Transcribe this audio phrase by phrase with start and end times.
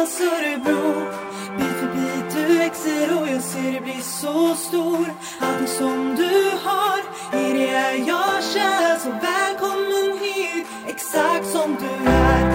[0.00, 1.10] Johannas Örebro
[1.58, 6.50] Bit för bit du växer och jag ser dig bli så stor Allting som du
[6.62, 6.98] har,
[7.40, 12.50] i det är jag kär Så välkommen hit, exakt som du är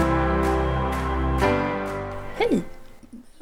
[2.38, 2.63] Hej!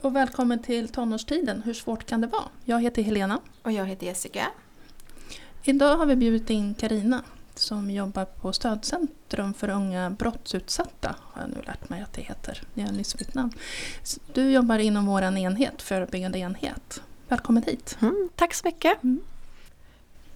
[0.01, 1.61] Och välkommen till tonårstiden.
[1.61, 2.43] Hur svårt kan det vara?
[2.65, 3.39] Jag heter Helena.
[3.61, 4.47] Och jag heter Jessica.
[5.63, 7.23] Idag har vi bjudit in Karina
[7.59, 12.61] som jobbar på Stödcentrum för unga brottsutsatta, har jag nu lärt mig att det heter.
[12.73, 13.53] Jag har nyss bytt namn.
[14.33, 17.01] Du jobbar inom vår enhet, förebyggande enhet.
[17.27, 17.97] Välkommen hit!
[18.01, 19.03] Mm, tack så mycket!
[19.03, 19.21] Mm.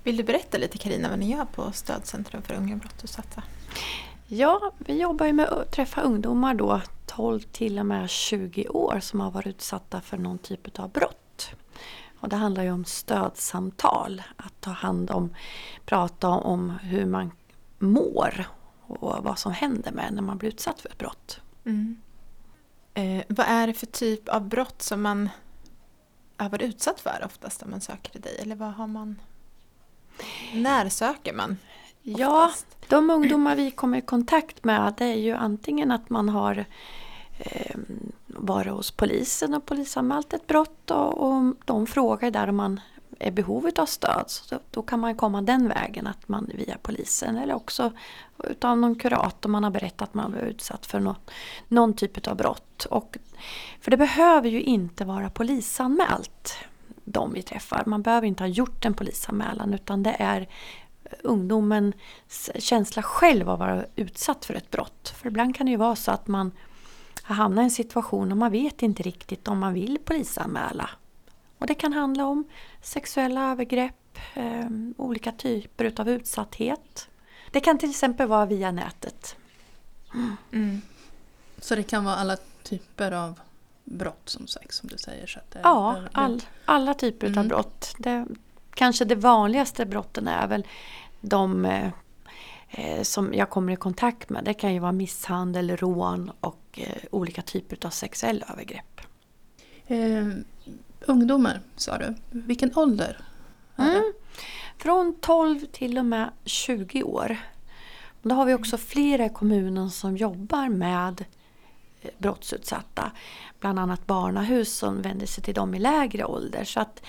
[0.03, 3.43] Vill du berätta lite Karina vad ni gör på Stödcentrum för unga brottsutsatta?
[4.27, 8.99] Ja, vi jobbar ju med att träffa ungdomar då 12 till och med 20 år
[9.02, 11.27] som har varit utsatta för någon typ av brott.
[12.20, 15.35] Och det handlar ju om stödsamtal, att ta hand om,
[15.85, 17.31] prata om hur man
[17.80, 18.48] mår
[18.88, 21.40] och vad som händer med när man blir utsatt för ett brott.
[21.66, 22.02] Mm.
[22.93, 25.30] Eh, vad är det för typ av brott som man
[26.38, 28.38] har varit utsatt för oftast när man söker till dig?
[28.41, 29.21] Eller vad har man...
[30.54, 31.57] När söker man?
[32.05, 32.68] Oftast?
[32.79, 36.65] Ja, de ungdomar vi kommer i kontakt med det är ju antingen att man har
[37.38, 37.76] eh,
[38.27, 42.79] varit hos polisen och polisanmält ett brott och, och de frågar där om man
[43.20, 44.24] är behovet av stöd.
[44.27, 47.91] Så då, då, kan man komma den vägen, att man via polisen eller också
[48.44, 51.32] utav någon kurator man har berättat att man var utsatt för något,
[51.68, 52.85] någon typ av brott.
[52.85, 53.18] Och,
[53.82, 56.54] för det behöver ju inte vara polisanmält,
[57.04, 57.84] de vi träffar.
[57.85, 60.48] Man behöver inte ha gjort en polisanmälan utan det är
[61.24, 61.96] ungdomens
[62.55, 65.13] känsla själv av att vara utsatt för ett brott.
[65.18, 66.51] För ibland kan det ju vara så att man
[67.28, 70.89] har hamnat i en situation och man vet inte riktigt om man vill polisanmäla.
[71.57, 72.44] Och det kan handla om
[72.81, 74.67] sexuella övergrepp, eh,
[74.97, 77.07] olika typer av utsatthet.
[77.51, 79.35] Det kan till exempel vara via nätet.
[80.13, 80.35] Mm.
[80.51, 80.81] Mm.
[81.57, 83.39] Så det kan vara alla typer av
[83.83, 85.28] brott som sex som du säger?
[85.28, 87.39] Så det, ja, all, alla typer mm.
[87.39, 87.95] av brott.
[88.73, 90.67] Kanske de vanligaste brotten är väl
[91.21, 91.91] de eh,
[93.01, 94.43] som jag kommer i kontakt med.
[94.43, 99.01] Det kan ju vara misshandel, rån och eh, olika typer av sexuella övergrepp.
[99.88, 100.27] Eh,
[101.05, 102.16] ungdomar sa du.
[102.29, 103.17] Vilken ålder?
[103.77, 104.13] Mm.
[104.77, 107.37] Från 12 till och med 20 år.
[108.21, 111.25] Då har vi också flera i kommunen som jobbar med
[112.01, 113.11] eh, brottsutsatta.
[113.59, 116.63] Bland annat barnahus som vänder sig till dem i lägre ålder.
[116.63, 117.03] Så att,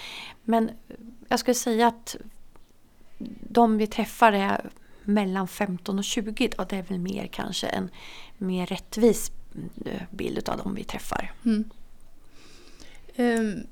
[0.45, 0.71] men
[1.29, 2.17] jag skulle säga att
[3.41, 4.71] de vi träffar är
[5.09, 6.51] mellan 15 och 20.
[6.59, 7.91] Och det är väl mer kanske en
[8.39, 9.33] mer rättvis
[9.87, 11.33] eh, bild av dem vi träffar.
[11.45, 11.71] Mm.
[13.17, 13.67] Um,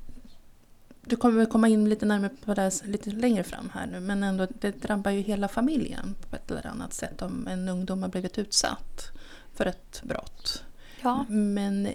[1.05, 4.47] du kommer komma in lite närmare på det lite längre fram här nu men ändå
[4.61, 8.39] det drabbar ju hela familjen på ett eller annat sätt om en ungdom har blivit
[8.39, 9.11] utsatt
[9.55, 10.65] för ett brott.
[11.03, 11.25] Ja.
[11.29, 11.89] Men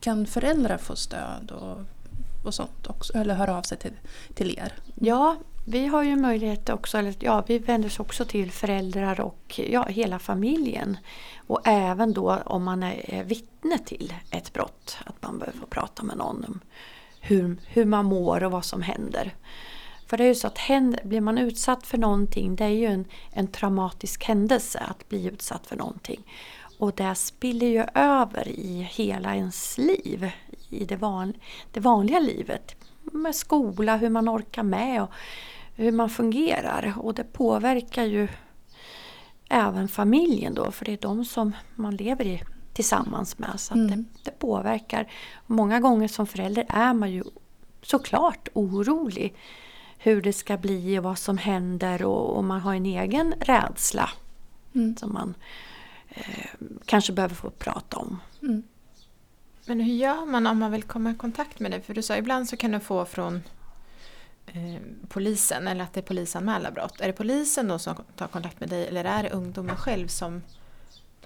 [0.00, 1.78] kan föräldrar få stöd och,
[2.44, 3.12] och sånt också?
[3.12, 3.94] Eller höra av sig till,
[4.34, 4.72] till er?
[4.94, 9.60] Ja, vi har ju möjlighet också, eller ja, vi vänder oss också till föräldrar och
[9.70, 10.96] ja, hela familjen.
[11.46, 16.02] Och även då om man är vittne till ett brott, att man behöver få prata
[16.02, 16.60] med någon om
[17.20, 19.34] hur, hur man mår och vad som händer.
[20.06, 22.86] För det är ju så att händer, blir man utsatt för någonting, det är ju
[22.86, 26.24] en, en traumatisk händelse att bli utsatt för någonting.
[26.78, 30.30] Och det spiller ju över i hela ens liv,
[30.68, 31.34] i det, van,
[31.72, 32.79] det vanliga livet.
[33.10, 35.10] Med skola, hur man orkar med och
[35.74, 36.94] hur man fungerar.
[36.96, 38.28] Och det påverkar ju
[39.48, 43.60] även familjen då, för det är de som man lever i tillsammans med.
[43.60, 43.86] Så mm.
[43.88, 45.12] det, det, påverkar.
[45.46, 47.24] Många gånger som förälder är man ju
[47.82, 49.34] såklart orolig
[49.98, 54.10] hur det ska bli och vad som händer och, och man har en egen rädsla
[54.74, 54.96] mm.
[54.96, 55.34] som man
[56.08, 56.50] eh,
[56.84, 58.20] kanske behöver få prata om.
[58.42, 58.62] Mm.
[59.70, 61.80] Men hur gör man om man vill komma i kontakt med dig?
[61.80, 63.42] För du sa ibland så kan du få från
[64.46, 67.00] eh, polisen eller att det är polisanmälda brott.
[67.00, 70.42] Är det polisen då som tar kontakt med dig eller är det ungdomen själv som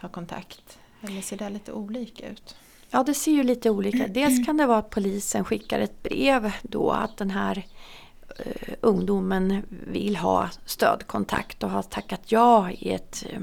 [0.00, 0.78] tar kontakt?
[1.00, 2.56] Eller ser det lite olika ut?
[2.91, 6.52] Ja, det ser ju lite olika Dels kan det vara att polisen skickar ett brev
[6.62, 7.67] då att den här
[8.47, 13.38] uh, ungdomen vill ha stödkontakt och har tackat ja i ett uh,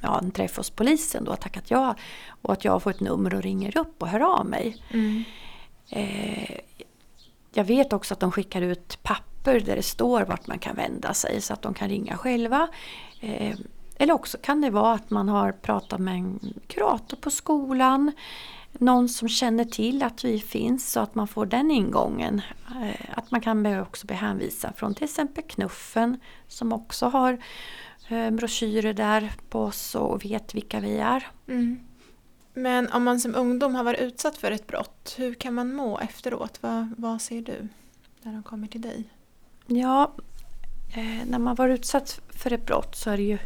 [0.00, 1.94] ja, en träff hos polisen då, tackat ja
[2.42, 4.82] och att jag får ett nummer och ringer upp och hör av mig.
[4.90, 5.24] Mm.
[5.90, 6.58] Eh,
[7.52, 11.14] jag vet också att de skickar ut papper där det står vart man kan vända
[11.14, 12.68] sig så att de kan ringa själva.
[13.20, 13.56] Eh,
[13.98, 18.12] eller också kan det vara att man har pratat med en kurator på skolan.
[18.72, 22.42] Någon som känner till att vi finns så att man får den ingången.
[22.82, 27.38] Eh, att man kan också bli hänvisad från till exempel Knuffen som också har
[28.32, 31.26] broschyrer där på oss och vet vilka vi är.
[31.48, 31.80] Mm.
[32.54, 35.98] Men om man som ungdom har varit utsatt för ett brott, hur kan man må
[35.98, 36.58] efteråt?
[36.60, 37.68] Vad, vad ser du
[38.22, 39.04] när de kommer till dig?
[39.66, 40.12] Ja,
[40.94, 43.38] eh, när man var utsatt för ett brott så är det ju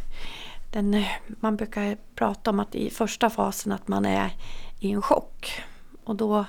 [0.73, 4.31] den, eh, man brukar prata om att i första fasen att man är
[4.79, 5.63] i en chock.
[6.03, 6.45] Och då,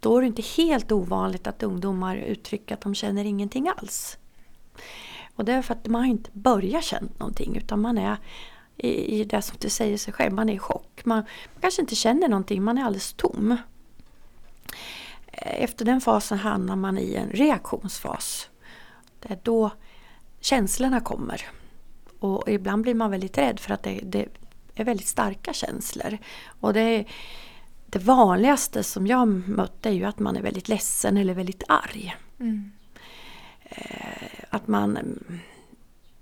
[0.00, 4.18] då är det inte helt ovanligt att ungdomar uttrycker att de känner ingenting alls.
[5.40, 8.16] Och det är för att man har inte börjat känna någonting utan man är
[8.76, 11.04] i, i det som du säger sig själv, man är i chock.
[11.04, 11.16] Man,
[11.54, 13.56] man kanske inte känner någonting, man är alldeles tom.
[15.26, 18.48] Eh, efter den fasen hamnar man i en reaktionsfas.
[19.20, 19.70] Det är då
[20.40, 21.46] känslorna kommer.
[22.18, 24.28] Och ibland blir man väldigt rädd för att det, det
[24.74, 26.18] är väldigt starka känslor.
[26.60, 27.04] Och det,
[27.86, 32.16] det vanligaste som jag mött är ju att man är väldigt ledsen eller väldigt arg.
[32.40, 32.72] Mm.
[33.70, 35.18] Eh, att man,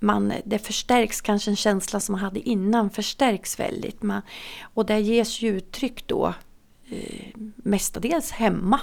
[0.00, 4.02] man, det förstärks kanske en känsla som man hade innan förstärks väldigt.
[4.02, 4.22] Man,
[4.74, 6.34] och det ges ju uttryck då
[6.90, 8.80] eh, mestadels hemma.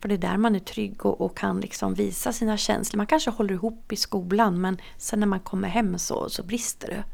[0.00, 2.96] För det är där man är trygg och, och, kan liksom visa sina känslor.
[2.96, 6.88] Man kanske håller ihop i skolan men sen när man kommer hem så, så brister
[6.88, 7.04] det.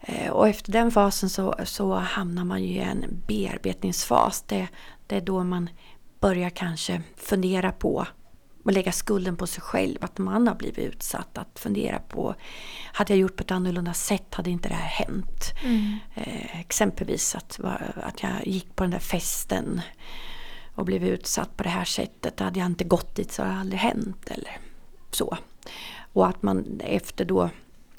[0.00, 4.42] Eh, och efter den fasen så, så hamnar man ju i en bearbetningsfas.
[4.42, 4.68] Det,
[5.06, 5.70] det är då man
[6.20, 8.06] börjar kanske fundera på
[8.70, 11.38] och lägga skulden på sig själv, att man har blivit utsatt.
[11.38, 12.34] Att fundera på,
[12.92, 15.52] hade jag gjort på ett annorlunda sätt hade inte det här hänt.
[15.64, 15.96] Mm.
[16.14, 17.60] Eh, exempelvis att,
[17.94, 19.80] att jag gick på den där festen
[20.74, 22.40] och blev utsatt på det här sättet.
[22.40, 24.30] Hade jag inte gått dit så hade det aldrig hänt.
[24.30, 24.58] Eller
[25.10, 25.38] så.
[26.12, 27.50] Och att man efter då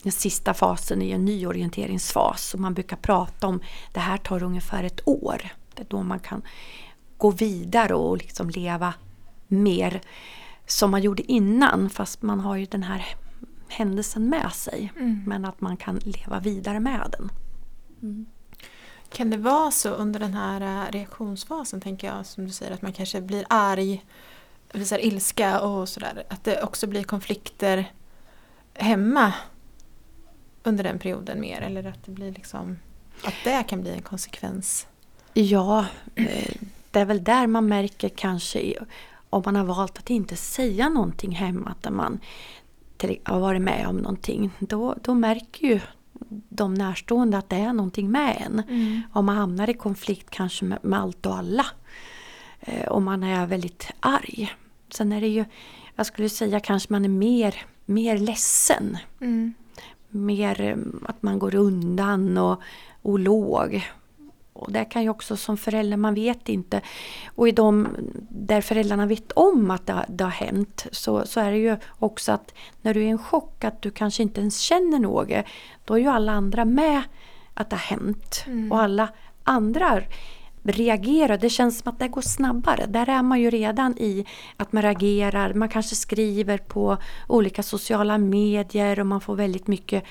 [0.03, 3.62] den sista fasen är en nyorienteringsfas och man brukar prata om
[3.94, 5.41] det här tar ungefär ett år.
[5.75, 6.41] Det är då man kan
[7.18, 8.94] gå vidare och liksom leva
[9.47, 10.01] mer
[10.71, 13.06] som man gjorde innan fast man har ju den här
[13.68, 14.94] händelsen med sig.
[14.95, 15.23] Mm.
[15.25, 17.31] Men att man kan leva vidare med den.
[18.01, 18.25] Mm.
[19.09, 22.81] Kan det vara så under den här äh, reaktionsfasen, tänker jag, som du säger, att
[22.81, 24.06] man kanske blir arg,
[24.73, 27.91] visar ilska och sådär, att det också blir konflikter
[28.73, 29.33] hemma
[30.63, 32.79] under den perioden mer, eller att det blir liksom,
[33.23, 34.88] att det kan bli en konsekvens?
[35.33, 35.85] Ja,
[36.15, 36.56] eh,
[36.91, 38.73] det är väl där man märker kanske
[39.31, 42.19] om man har valt att inte säga någonting hemma, att man
[43.24, 45.80] har varit med om någonting, då, då märker ju
[46.50, 48.60] de närstående att det är någonting med en.
[48.60, 49.01] Mm.
[49.13, 51.66] Om man hamnar i konflikt kanske med, med allt och alla.
[52.60, 54.56] Eh, och man är väldigt arg.
[54.89, 55.45] Sen är det ju,
[55.95, 57.56] jag skulle säga kanske man är mer,
[57.86, 58.98] mer ledsen.
[59.22, 59.54] Mm.
[60.10, 62.62] Mer eh, att man går undan och,
[63.01, 63.92] och låg.
[64.62, 66.81] Och det kan ju också som förälder, man vet inte.
[67.36, 67.88] Och i de
[68.30, 72.31] där föräldrarna vet om att det, det har hänt så, så är det ju också
[72.31, 75.46] att när du är i en chock att du kanske inte ens känner något.
[75.86, 77.02] Då är ju alla andra med
[77.54, 78.44] att det har hänt.
[78.48, 78.72] Mm.
[78.72, 79.10] Och alla
[79.44, 80.02] andra
[80.64, 81.38] reagerar.
[81.38, 82.86] Det känns som att det går snabbare.
[82.86, 84.25] Där är man ju redan i
[84.57, 85.54] att man reagerar.
[85.54, 86.98] Man kanske skriver på
[87.28, 90.04] olika sociala medier och man får väldigt mycket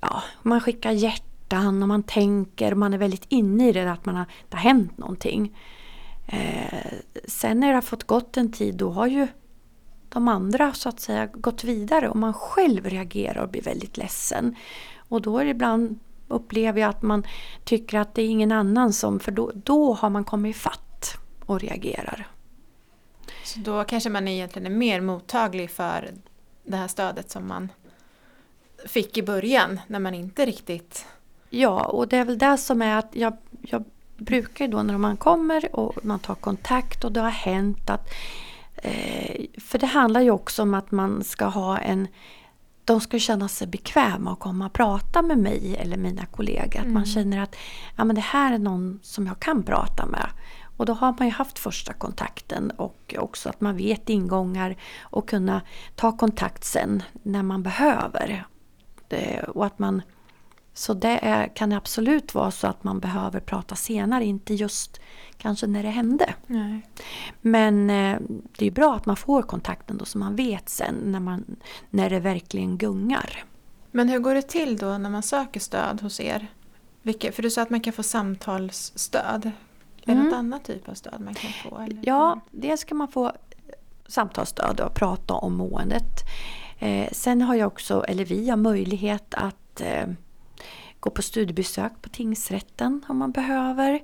[0.00, 3.92] Ja, man skickar hjärtan hjärtan och man tänker och man är väldigt inne i det
[3.92, 5.58] att man har, det har hänt någonting.
[6.26, 6.92] Eh,
[7.24, 9.28] sen när det har fått gått en tid då har ju
[10.08, 14.56] de andra så att säga gått vidare och man själv reagerar och blir väldigt ledsen.
[15.08, 15.98] Och då är det ibland
[16.28, 17.24] upplever jag att man
[17.64, 21.60] tycker att det är ingen annan som, för då, då har man kommit fatt och
[21.60, 22.26] reagerar.
[23.44, 26.10] Så då kanske man egentligen är mer mottaglig för
[26.64, 27.68] det här stödet som man
[28.86, 31.06] fick i början när man inte riktigt
[31.50, 33.84] Ja, och det är väl det som är att jag, jag
[34.16, 38.08] brukar då när man kommer och man tar kontakt och det har hänt att
[38.76, 42.08] eh, För det handlar ju också om att man ska ha en
[42.84, 46.80] de ska känna sig bekväma och komma och prata med mig eller mina kollegor.
[46.80, 47.06] Att man mm.
[47.06, 47.56] känner att
[47.96, 50.28] ja, men det här är någon som jag kan prata med.
[50.76, 55.28] Och då har man ju haft första kontakten och också att man vet ingångar och
[55.28, 55.62] kunna
[55.94, 58.46] ta kontakt sen när man behöver.
[59.08, 60.02] Det, och att man
[60.74, 65.00] så det är, kan absolut vara så att man behöver prata senare, inte just
[65.38, 66.34] kanske när det hände.
[66.46, 66.86] Nej.
[67.40, 68.18] Men eh,
[68.58, 71.56] det är bra att man får kontakten då så man vet sen när, man,
[71.90, 73.44] när det verkligen gungar.
[73.90, 76.48] Men hur går det till då när man söker stöd hos er?
[77.02, 79.50] Vilka, för du sa att man kan få samtalsstöd.
[80.02, 80.24] Är det mm.
[80.24, 81.78] något annat typ av stöd man kan få?
[81.78, 81.98] Eller?
[82.02, 83.32] Ja, dels kan man få
[84.06, 86.20] samtalsstöd och prata om måendet.
[86.78, 90.06] Eh, sen har jag också, eller vi har möjlighet att eh,
[91.04, 94.02] gå på studiebesök på tingsrätten om man behöver.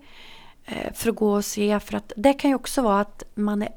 [0.65, 3.63] Eh, för att gå och se, för att det kan ju också vara att man
[3.63, 3.73] är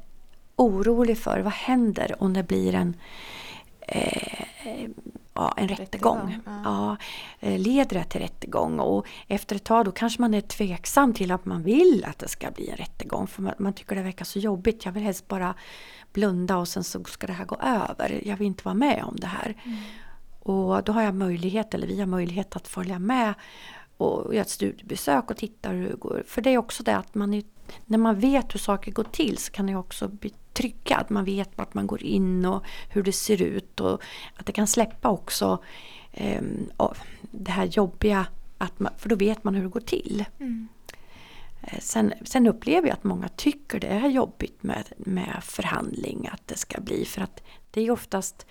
[0.56, 2.96] orolig för vad händer om det blir en
[3.80, 4.88] eh,
[5.34, 6.18] ja, en rättegång.
[6.18, 6.96] Rättegång, ja.
[7.40, 11.12] Ja, eh, leder det till rättegång och efter ett tag då kanske man är tveksam
[11.14, 14.02] till att man vill att det ska bli en rättegång för man, man tycker det
[14.02, 14.84] verkar så jobbigt.
[14.84, 15.54] Jag vill helst bara
[16.12, 18.20] blunda och sen så ska det här gå över.
[18.24, 19.54] Jag vill inte vara med om det här.
[20.44, 23.34] Och då har jag möjlighet, eller vi har möjlighet att följa med
[23.96, 26.22] och göra ett studiebesök och titta hur det går.
[26.26, 27.42] För det är också det att man är,
[27.86, 31.06] när man vet hur saker går till så kan det också bli tryggad.
[31.08, 34.02] Man vet vart man går in och hur det ser ut och
[34.34, 35.62] att det kan släppa också
[36.12, 36.42] eh,
[37.20, 38.26] det här jobbiga,
[38.58, 40.24] att man, för då vet man hur det går till.
[40.40, 40.68] Mm.
[41.62, 46.48] Eh, Sen, sen upplever jag att många tycker det är jobbigt med, med förhandling, att
[46.48, 47.04] det ska bli.
[47.04, 48.46] För att det är oftast,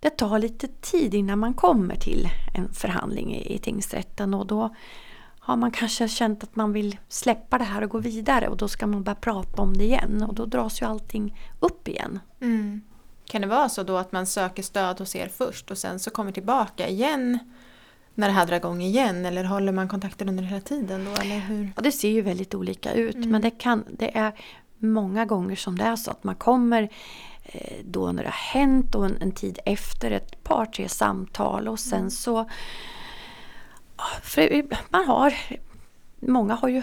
[0.00, 4.74] det tar lite tid innan man kommer till en förhandling i, i tingsrätten och då
[5.38, 8.68] har man kanske känt att man vill släppa det här och gå vidare och då
[8.68, 12.20] ska man börja prata om det igen och då dras ju allting upp igen.
[12.40, 12.82] Mm.
[13.24, 16.10] Kan det vara så då att man söker stöd hos er först och sen så
[16.10, 17.38] kommer tillbaka igen
[18.14, 21.38] när det här drar igång igen eller håller man kontakten under hela tiden då eller
[21.38, 21.72] hur?
[21.76, 23.30] Ja, det ser ju väldigt olika ut Mm.
[23.30, 24.32] men det, kan, det är
[24.78, 26.88] många gånger som det är så att man kommer
[27.84, 31.78] då när det har hänt och en, en tid efter ett par tre samtal och
[31.78, 32.10] sen Mm.
[32.10, 32.48] så
[34.90, 35.34] man har
[36.20, 36.82] Många har ju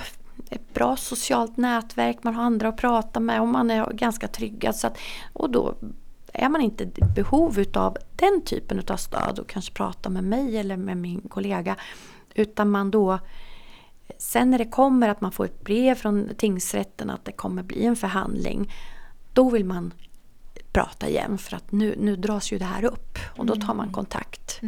[0.49, 4.75] ett bra socialt nätverk, man har andra att prata med och man är ganska tryggad.
[4.75, 4.97] Så att,
[5.33, 5.75] och då
[6.33, 10.57] är man inte i behov utav den typen av stöd och kanske prata med mig
[10.57, 11.75] eller med min kollega.
[12.35, 13.19] Utan man då
[14.17, 17.85] Sen när det kommer att man får ett brev från tingsrätten att det kommer bli
[17.85, 18.71] en förhandling.
[19.33, 19.93] Då vill man
[20.71, 23.91] prata igen för att nu, nu dras ju det här upp och då tar man
[23.91, 24.61] kontakt.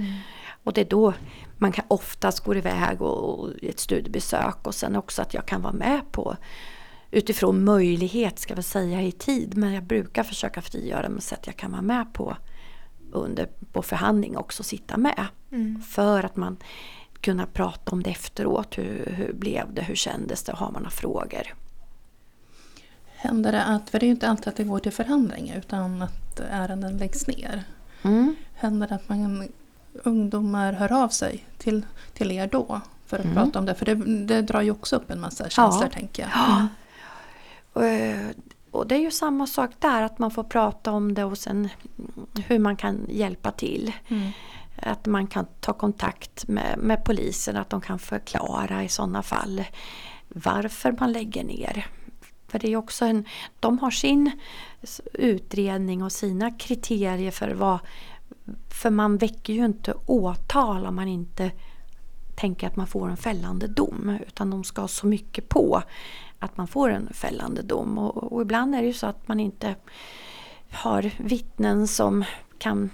[0.64, 1.14] Och det är då
[1.58, 5.62] man kan oftast gå iväg och, och ett studiebesök och sen också att jag kan
[5.62, 6.36] vara med på
[7.12, 11.48] utifrån möjlighet ska vi säga i tid men jag brukar försöka frigöra mig så att
[11.48, 12.38] jag kan vara med på
[13.12, 15.26] under på förhandling också sitta med.
[15.52, 15.82] Mm.
[15.82, 16.58] För att man
[17.22, 18.78] kunna prata om det efteråt.
[18.78, 19.82] Hur, hur blev det?
[19.82, 20.54] Hur kändes det?
[20.54, 21.54] Har man några frågor?
[23.22, 26.02] Händer det att, för det är ju inte alltid att det går till förhandling utan
[26.02, 27.64] att ärenden läggs ner.
[28.02, 28.36] Mm.
[28.56, 29.48] Händer det att man,
[29.94, 33.36] ungdomar hör av sig till, till er då för att Mm.
[33.36, 33.76] prata om det?
[33.76, 33.96] För det,
[34.26, 36.32] det drar ju också upp en massa känslor tänker jag.
[36.34, 36.68] Ja.
[37.74, 38.28] Och, eh,
[38.72, 41.70] och det är ju samma sak där att man får prata om det och sen
[42.48, 43.92] hur man kan hjälpa till.
[44.08, 44.32] Mm.
[44.82, 49.64] Att man kan ta kontakt med, med polisen, att de kan förklara i sådana fall
[50.28, 51.88] varför man lägger ner.
[52.50, 53.26] För det är också en,
[53.60, 54.32] de har sin
[55.14, 57.80] utredning och sina kriterier för vad...
[58.70, 61.52] För man väcker ju inte åtal om man inte
[62.36, 64.18] tänker att man får en fällande dom.
[64.28, 65.84] Utan de ska ha så mycket på
[66.40, 67.98] att man får en fällande dom.
[67.98, 69.76] Och, och ibland är det ju så att man inte
[70.72, 72.26] har vittnen som
[72.58, 72.90] kan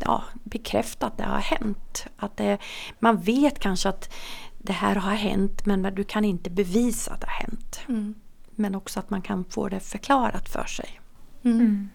[0.00, 2.06] ja, bekräfta att det har hänt.
[2.16, 2.58] Att det,
[2.98, 4.14] man vet kanske att
[4.58, 7.80] det här har hänt men du kan inte bevisa att det har hänt.
[7.88, 8.14] Mm.
[8.56, 11.00] Men också att man kan få det förklarat för sig.
[11.42, 11.60] Mm.
[11.60, 11.88] Mm.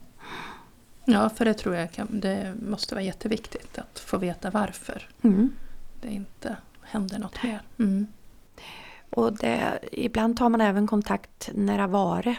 [1.05, 5.49] Ja, för det tror jag kan, det måste vara jätteviktigt att få veta varför Mm.
[6.01, 7.61] det inte händer något mer.
[7.79, 8.07] Mm.
[9.09, 12.37] Och det, ibland tar man även kontakt när det har varit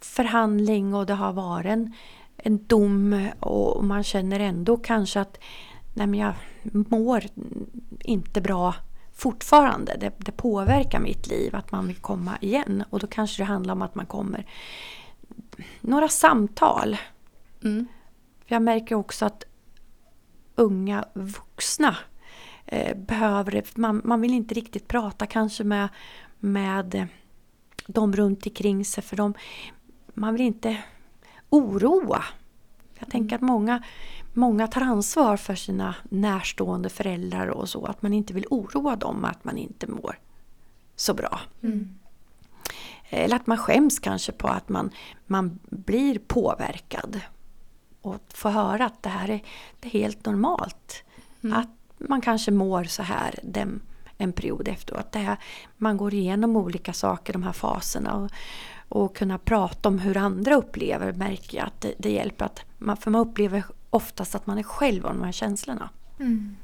[0.00, 1.92] förhandling och det har varit en,
[2.36, 5.38] en dom och man känner ändå kanske att
[5.94, 7.24] nej men jag mår
[8.00, 8.74] inte bra
[9.14, 9.96] fortfarande.
[10.00, 13.74] Det, det påverkar mitt liv att man vill komma igen och då kanske det handlar
[13.74, 14.46] om att man kommer
[15.80, 16.96] några samtal.
[17.64, 17.86] Mm.
[18.46, 19.44] För jag märker också att
[20.54, 21.96] unga vuxna
[22.66, 23.76] eh, behöver det.
[23.76, 25.88] Man, man vill inte riktigt prata kanske med,
[26.38, 27.08] med
[27.86, 29.34] de runt omkring sig för de,
[30.14, 30.82] man vill inte
[31.50, 32.24] oroa.
[32.98, 33.82] Jag tänker att många,
[34.36, 37.86] många tar ansvar för sina närstående föräldrar och så.
[37.86, 40.18] Att man inte vill oroa dem att man inte mår
[40.96, 41.40] så bra.
[41.62, 41.94] Mm.
[43.08, 44.90] Eller att man skäms kanske på att man,
[45.26, 47.20] man blir påverkad.
[48.02, 49.42] Och få höra att det här är,
[49.80, 51.04] det är helt normalt.
[51.44, 51.56] Mm.
[51.56, 53.80] Att man kanske mår så här den,
[54.18, 55.12] en period efteråt.
[55.12, 55.36] Det här,
[55.76, 58.14] man går igenom olika saker, de här faserna.
[58.14, 58.30] Och,
[58.88, 62.44] och kunna prata om hur andra upplever märker jag att det, det hjälper.
[62.44, 63.64] Att man, för man upplever
[63.94, 65.90] oftast att man är själv av de här känslorna.
[66.20, 66.56] Mm.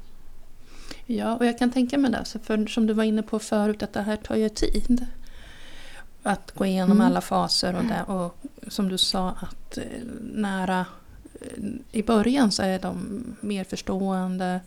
[1.05, 2.25] Ja, och jag kan tänka mig det.
[2.25, 5.05] Så för, som du var inne på förut, att det här tar ju tid.
[6.23, 7.07] Att gå igenom Mm.
[7.07, 9.83] alla faser och, det, och som du sa att eh,
[10.21, 10.85] nära
[11.41, 14.61] eh, i början så är de mer förstående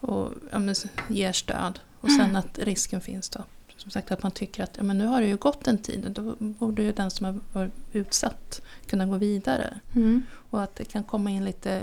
[0.00, 0.74] och ja, men,
[1.08, 1.78] ger stöd.
[2.00, 3.44] Och sen att risken finns då.
[3.76, 6.06] Som sagt att man tycker att ja, men nu har det ju gått en tid.
[6.10, 9.80] Då borde ju den som har varit utsatt kunna gå vidare.
[10.50, 11.82] Och att det kan komma in lite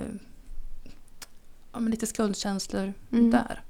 [1.74, 3.32] ja, men lite skuldkänslor Mm.
[3.32, 3.62] där.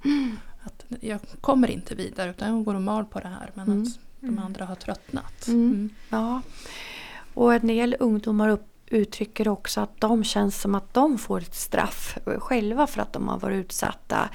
[0.63, 3.81] Att jag kommer inte vidare utan jag går och mal på det här men Mm.
[3.83, 5.47] att de andra har tröttnat.
[5.47, 5.89] Mm.
[6.09, 6.41] Ja.
[7.33, 11.55] Och en del ungdomar upp, uttrycker också att de känns som att de får ett
[11.55, 14.29] straff själva för att de har varit utsatta.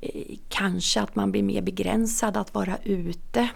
[0.00, 3.48] Eh, Kanske att man blir mer begränsad att vara ute.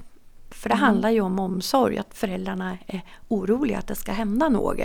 [0.55, 0.85] För det Mm.
[0.85, 4.79] handlar ju om omsorg, att föräldrarna är oroliga att det ska hända något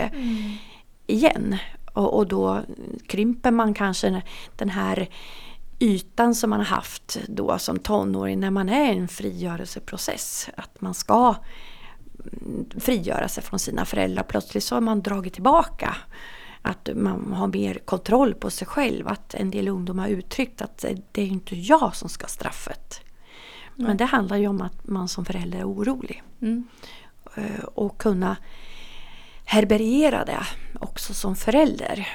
[1.06, 1.56] igen.
[1.94, 2.60] Och, och då
[3.06, 4.22] krymper man kanske
[4.56, 5.08] den här
[5.78, 10.48] ytan som man har haft då som tonåring när man är i en frigörelseprocess.
[10.56, 11.34] Att man ska
[12.42, 14.22] mm, frigöra sig från sina föräldrar.
[14.22, 15.96] Plötsligt så har man dragit tillbaka.
[16.62, 19.08] Att man har mer kontroll på sig själv.
[19.08, 22.28] Att en del ungdomar har uttryckt att det är inte jag som ska ha
[23.86, 26.22] Men det handlar ju om att man som förälder är orolig.
[26.42, 26.66] Mm.
[27.36, 28.36] Eh, Och kunna
[29.44, 30.46] herbergera det
[30.80, 32.08] också som förälder.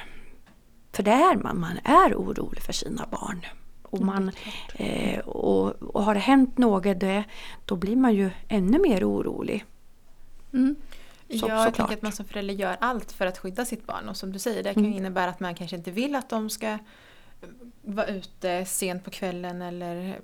[0.92, 3.40] För det är man, man är orolig för sina barn.
[3.82, 4.30] Och, man,
[4.74, 7.24] eh, och, och har det hänt något det,
[7.64, 9.64] då blir man ju ännu mer orolig.
[10.52, 10.76] Mm.
[11.28, 11.74] Så- ja, jag såklart.
[11.76, 14.08] tänker att man som förälder gör allt för att skydda sitt barn.
[14.08, 14.96] Och som du säger, det kan Mm.
[14.96, 16.78] innebära att man kanske inte vill att de ska
[17.82, 20.20] vara ute sent på kvällen eller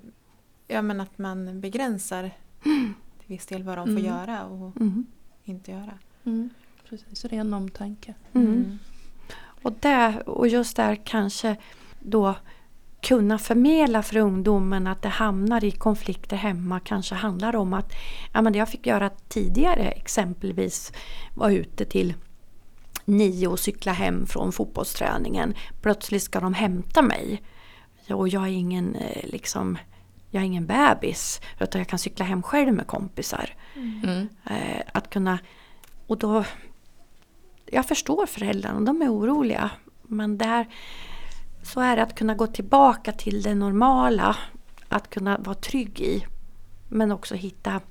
[0.73, 2.31] ja, men att man begränsar
[3.19, 4.05] till viss del vad de får Mm.
[4.05, 5.05] göra och Mm.
[5.43, 5.97] inte göra.
[6.25, 6.49] Mm.
[6.89, 8.13] Precis, ren omtanke.
[8.33, 8.79] Mm.
[9.61, 11.55] Och, där, och just där kanske
[11.99, 12.35] då
[13.01, 17.91] kunna förmedla för ungdomen att det hamnar i konflikter hemma kanske handlar om att
[18.33, 20.91] ja, men det jag fick göra tidigare exempelvis
[21.35, 22.13] var ute till
[23.05, 25.53] nio och cykla hem från fotbollsträningen.
[25.81, 27.41] Plötsligt ska de hämta mig.
[28.09, 29.77] Och jag är ingen, eh, liksom,
[30.33, 33.55] jag är ingen bebis utan jag kan cykla hem själv med kompisar.
[33.75, 34.27] Mm.
[34.45, 35.39] Eh, att kunna...
[36.07, 36.45] Och då...
[37.65, 39.71] Jag förstår föräldrarna, de är oroliga.
[40.03, 40.67] Men där
[41.63, 44.37] så är det att kunna gå tillbaka till det normala.
[44.89, 46.25] Att kunna vara trygg i.
[46.89, 47.81] Men också hitta...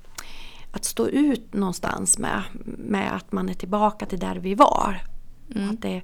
[0.72, 5.02] Att stå ut någonstans med, med att man är tillbaka till där vi var.
[5.54, 5.70] Mm.
[5.70, 6.02] Att det,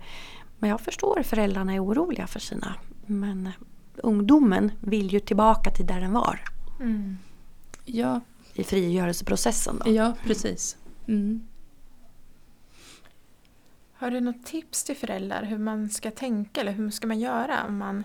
[0.59, 2.75] men jag förstår föräldrarna är oroliga för sina.
[3.07, 3.53] Men
[3.99, 6.41] ungdomen vill ju tillbaka till där den var.
[6.81, 7.19] Mm.
[7.85, 8.21] Ja,
[8.55, 9.91] I frigörelseprocessen då.
[9.93, 10.77] ja, precis.
[11.09, 11.47] Mm.
[13.93, 17.65] Har du något tips till föräldrar hur man ska tänka eller hur ska man göra
[17.67, 18.05] om man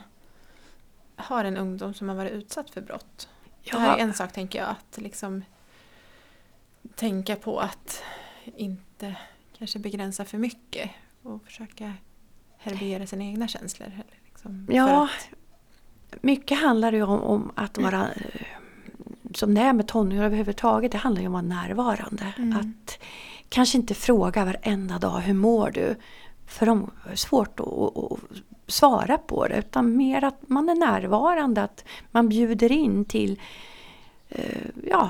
[1.15, 3.29] har en ungdom som har varit utsatt för brott?
[3.71, 5.43] Det här är en sak tänker jag, att liksom
[6.95, 8.03] tänka på att
[8.55, 9.15] inte
[9.57, 10.89] kanske begränsa för mycket
[11.23, 11.93] och försöka
[12.57, 13.91] herbergera sina egna känslor.
[14.25, 15.29] Liksom, för Ja, att-
[16.21, 18.41] mycket handlar ju om, om att vara, eh,
[19.33, 22.33] som det är med tonåringar överhuvudtaget, det handlar ju om att vara närvarande.
[22.37, 22.57] Mm.
[22.57, 22.99] Att
[23.49, 25.95] kanske inte fråga varenda dag, hur mår du?
[26.47, 28.19] För de är svårt att, att,
[28.67, 33.39] svara på det, utan mer att man är närvarande, att man bjuder in till
[34.29, 35.09] eh, ja,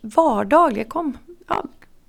[0.00, 0.88] vardagligt.
[0.88, 1.18] Kom,
[1.48, 1.64] ja,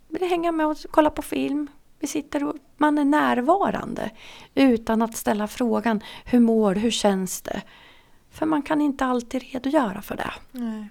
[0.08, 1.68] vill hänga med och kolla på film?
[2.00, 4.12] Vi sitter och man är närvarande
[4.56, 7.62] utan att ställa frågan hur mår du, hur känns det?
[8.34, 10.34] För man kan inte alltid redogöra för det.
[10.52, 10.90] Nej.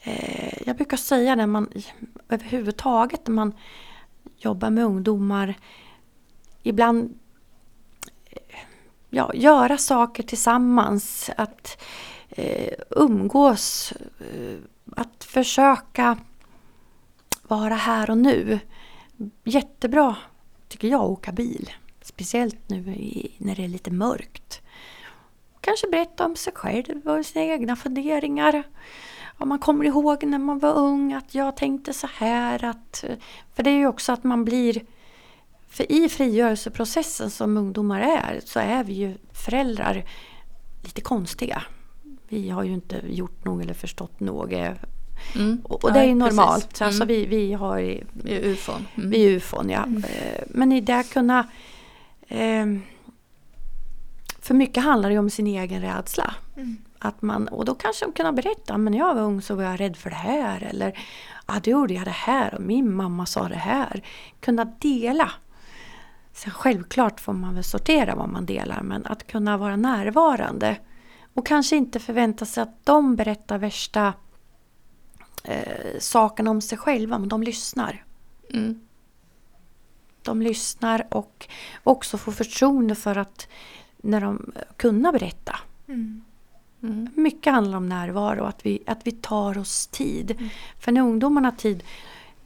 [0.00, 1.68] Eh, jag brukar säga när man
[2.28, 3.52] överhuvudtaget när man
[4.36, 5.54] jobbar med ungdomar
[6.62, 7.18] ibland
[8.30, 8.58] eh,
[9.10, 11.82] ja, göra saker tillsammans, att
[12.28, 14.58] eh, umgås, eh,
[14.96, 16.18] att försöka
[17.42, 18.58] vara här och nu.
[19.44, 20.16] Jättebra
[20.68, 21.70] tycker jag att åka bil.
[22.02, 24.63] Speciellt nu i, när det är lite mörkt.
[25.64, 28.62] Kanske berätta om sig själv och sina egna funderingar.
[29.38, 32.64] Om man kommer ihåg när man var ung att jag tänkte så här.
[32.64, 33.04] Att,
[33.54, 34.82] för det är ju också att man blir...
[35.68, 40.04] För i frigörelseprocessen som ungdomar är så är vi ju föräldrar
[40.82, 41.62] lite konstiga.
[42.28, 44.52] Vi har ju inte gjort något eller förstått något.
[45.34, 45.60] Mm.
[45.64, 46.36] Och, och det är Nej, precis.
[46.36, 46.80] normalt.
[46.80, 46.86] Mm.
[46.86, 47.78] Alltså vi, vi har
[48.12, 48.86] Vi är ufon.
[48.94, 49.10] Mm.
[49.10, 49.86] vi är ufon, ja.
[50.08, 51.46] Eh, Men i det kunna...
[52.28, 52.66] Eh,
[54.44, 56.34] för mycket handlar det ju om sin egen rädsla.
[56.56, 56.76] Mm.
[56.98, 59.62] Att man, och då kanske de kunna berätta, men när jag var ung så var
[59.62, 60.62] jag rädd för det här.
[60.62, 60.98] Eller,
[61.46, 64.02] ja då gjorde jag det här och min mamma sa det här.
[64.40, 65.30] Kunna dela.
[66.32, 70.76] Sen självklart får man väl sortera vad man delar, men att kunna vara närvarande.
[71.34, 74.12] Och kanske inte förvänta sig att de berättar värsta
[75.44, 78.04] eh, sakerna om sig själva, men de lyssnar.
[78.50, 78.80] Mm.
[80.22, 81.48] De lyssnar och
[81.82, 83.48] också får förtroende för att
[84.04, 85.58] när de kunna berätta.
[85.88, 86.24] Mm.
[86.82, 87.08] Mm.
[87.14, 90.50] Mycket handlar om närvaro, att vi, att vi tar oss tid.
[90.78, 91.82] För när ungdomarna har tid,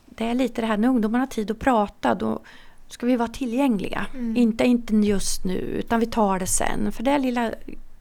[0.07, 2.40] det är lite det här, när ungdomarna har tid att prata då,
[2.88, 4.07] ska vi vara tillgängliga.
[4.14, 4.37] Mm.
[4.37, 6.92] Inte, inte just nu utan vi tar det sen.
[6.92, 7.53] För det lilla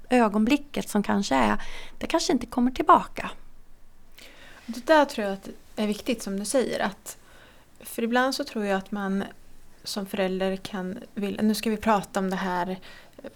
[0.10, 1.62] ögonblicket som kanske är,
[1.98, 3.32] det kanske inte kommer tillbaka.
[4.66, 6.80] Det där tror jag att är viktigt som du säger.
[6.80, 7.18] Att,
[7.80, 9.24] för ibland så tror jag att man
[9.88, 12.80] som förälder kan vilja, nu ska vi prata om det här.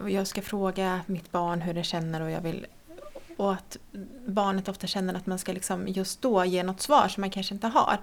[0.08, 2.68] Jag ska fråga mitt barn hur det känner och jag vill
[3.42, 3.78] och att
[4.26, 7.54] barnet ofta känner att man ska liksom just då ge något svar som man kanske
[7.54, 7.98] inte har.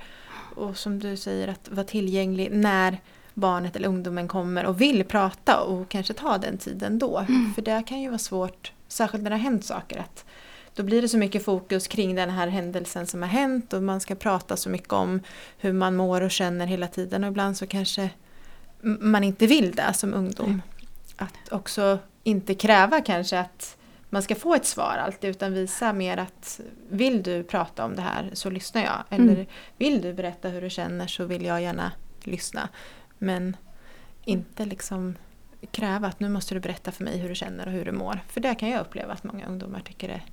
[0.57, 2.99] Och som du säger att vara tillgänglig när
[3.35, 7.27] barnet eller ungdomen kommer och vill prata och kanske ta den tiden då.
[7.55, 9.99] För det kan ju vara svårt, särskilt när det har hänt saker.
[9.99, 10.25] Att
[10.75, 14.01] då blir det så mycket fokus kring den här händelsen som har hänt och man
[14.01, 15.21] ska prata så mycket om
[15.59, 18.11] hur man mår och känner hela tiden och ibland så kanske
[18.83, 20.62] man inte vill det som ungdom.
[21.17, 23.77] Att också inte kräva kanske att
[24.11, 26.61] man ska få ett svar alltid utan visa mer att
[26.91, 29.05] vill du prata om det här så lyssnar jag.
[29.11, 29.47] Eller Mm.
[29.77, 32.69] vill du berätta hur du känner så vill jag gärna lyssna.
[33.19, 33.57] Men
[34.25, 35.14] inte liksom
[35.71, 38.21] kräva att nu måste du berätta för mig hur du känner och hur du mår.
[38.29, 40.25] För det kan jag uppleva att många ungdomar tycker är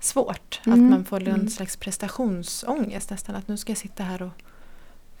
[0.00, 0.60] svårt.
[0.66, 0.84] Mm.
[0.84, 1.48] Att man får en Mm.
[1.48, 3.34] slags prestationsångest nästan.
[3.36, 4.30] Att nu ska jag sitta här och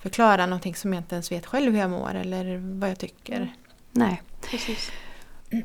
[0.02, 3.54] förklara någonting som jag inte ens vet själv hur jag mår eller vad jag tycker.
[3.92, 4.22] Nej.
[4.50, 4.90] Precis.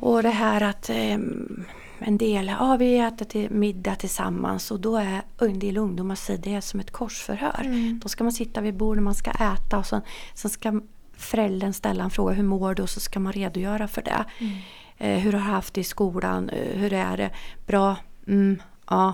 [0.01, 1.65] Och det här att ehm,
[1.99, 6.39] en del, ja vi äter till middag tillsammans och då är en del ungdomar säger
[6.39, 7.61] det är som ett korsförhör.
[7.63, 7.99] Mm.
[8.03, 10.01] Då ska man sitta vid bordet, man ska äta och sen,
[10.33, 10.81] sen ska
[11.17, 12.83] föräldern ställa en fråga, hur mår du?
[12.83, 14.25] Och så ska man redogöra för det.
[14.39, 14.57] Mm.
[14.97, 16.49] Eh, hur har du haft det i skolan?
[16.49, 17.29] Eh, hur är det?
[17.67, 17.95] Bra?
[18.27, 19.13] Mm, ja.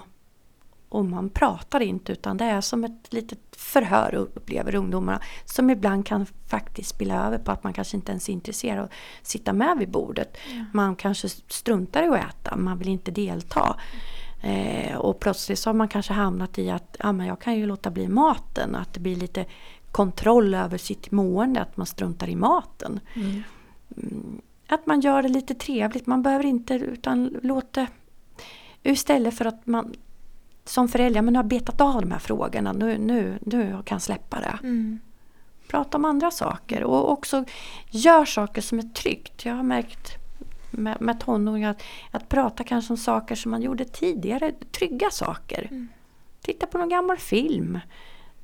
[0.92, 5.22] Och man pratar inte utan det är som ett litet förhör upplever ungdomarna.
[5.46, 8.86] Som ibland kan faktiskt spilla över på att man kanske inte ens är intresserad av
[8.86, 10.38] att sitta med vid bordet.
[10.74, 13.76] Man kanske struntar i att äta, man vill inte delta.
[14.44, 17.66] Eh, och plötsligt så har man kanske hamnat i att ja, men jag kan ju
[17.66, 18.76] låta bli maten.
[18.76, 19.46] Att det blir lite
[19.92, 23.00] kontroll över sitt mående, att man struntar i maten.
[23.14, 23.44] Mm.
[23.98, 27.88] Mm, Att man gör det lite trevligt, man behöver inte utan låta
[28.84, 29.94] Istället för att man
[30.66, 34.02] som förälder, men nu har betat av de här frågorna, nu, nu, nu kan jag
[34.02, 34.60] släppa det.
[34.64, 35.00] Mm.
[35.68, 37.46] Prata om andra saker och också
[37.90, 39.46] gör saker som är tryggt.
[39.46, 40.18] Jag har märkt
[40.72, 45.68] med, med tonåringar att, att prata kanske om saker som man gjorde tidigare, trygga saker.
[45.72, 45.88] Mm.
[46.42, 47.80] Titta på någon gammal film.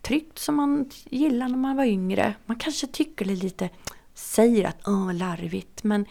[0.02, 2.34] Tryggt som man gillade när man var yngre.
[2.46, 3.70] Man kanske tycker lite,
[4.14, 6.06] säger att åh larvigt, men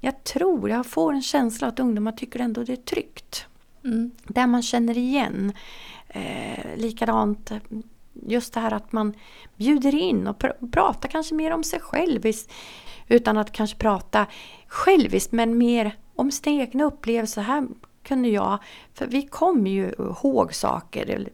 [0.00, 3.46] jag tror, jag får en känsla att ungdomar tycker ändå det är tryggt.
[3.86, 4.10] Mm.
[4.24, 5.52] Där man känner igen.
[6.08, 7.52] Eh, likadant
[8.26, 9.14] just det här att man
[9.56, 12.22] bjuder in och pr- pratar kanske mer om sig själv.
[13.08, 14.26] Utan att kanske prata
[14.66, 17.42] själviskt men mer om sina egna upplevelser.
[17.42, 17.68] Här
[18.02, 18.58] kunde jag,
[18.94, 21.28] för vi kommer ju ihåg saker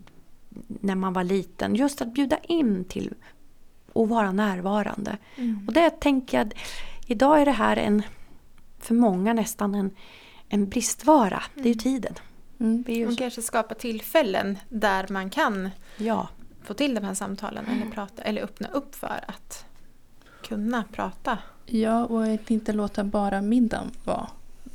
[0.67, 1.75] när man var liten.
[1.75, 3.15] Just att bjuda in till
[3.95, 5.19] att vara närvarande.
[5.37, 5.65] Mm.
[5.67, 6.55] Och det tänker jag,
[7.07, 8.03] idag är det här en,
[8.79, 9.91] för många nästan en,
[10.49, 11.43] en bristvara.
[11.55, 12.15] Det är ju tiden.
[12.63, 12.83] Mm.
[12.87, 16.29] Det Och kanske skapa tillfällen där man kan Ja,
[16.63, 19.65] få till de här samtalen eller, prata, eller öppna upp för att
[20.49, 21.39] kunna prata.
[21.67, 24.27] Ja, och inte låta bara middagen vara.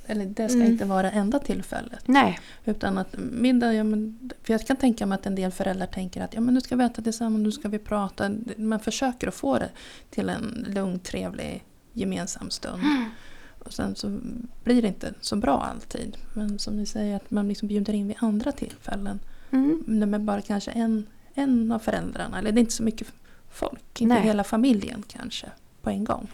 [0.10, 0.72] Eller det ska Mm.
[0.72, 2.00] inte vara enda tillfället.
[2.06, 2.40] nej.
[2.66, 6.22] Utan att middag, ja, men, för jag kan tänka mig att en del föräldrar tänker
[6.22, 8.32] att ja, men nu ska vi äta tillsammans, nu ska vi prata.
[8.58, 9.70] Man försöker att få det
[10.10, 12.84] till en lugn, trevlig, gemensam stund.
[13.68, 14.20] Och sen så
[14.64, 16.18] blir det inte så bra alltid.
[16.34, 19.20] Men som ni säger, att man liksom bjuder in vid andra tillfällen.
[19.52, 19.84] Mm.
[19.86, 22.40] Med bara kanske en, en av föräldrarna.
[22.40, 23.08] Eller det är inte så mycket
[23.50, 24.24] folk, inte Nej.
[24.24, 25.48] hela familjen kanske
[25.82, 26.28] på en gång.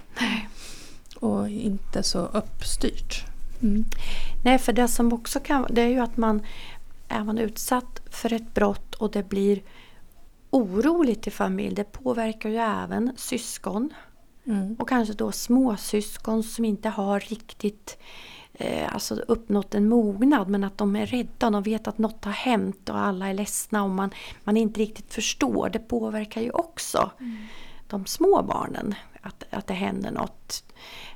[1.16, 3.26] Och inte så uppstyrt.
[3.62, 3.86] Mm.
[4.44, 6.42] Nej, för det som också kan det är ju att man
[7.08, 9.62] är man utsatt för ett brott och det blir
[10.50, 11.76] oroligt i familj.
[11.76, 13.94] Det påverkar ju även syskon
[14.46, 14.76] Mm.
[14.80, 17.98] och kanske då småsyskon som inte har riktigt
[18.54, 21.50] eh, alltså uppnått en mognad men att de är rädda.
[21.50, 24.10] De vet att något har hänt och alla är ledsna och man,
[24.44, 25.70] man inte riktigt förstår.
[25.70, 27.12] Det påverkar ju också
[27.88, 30.64] de små barnen att, att det händer något.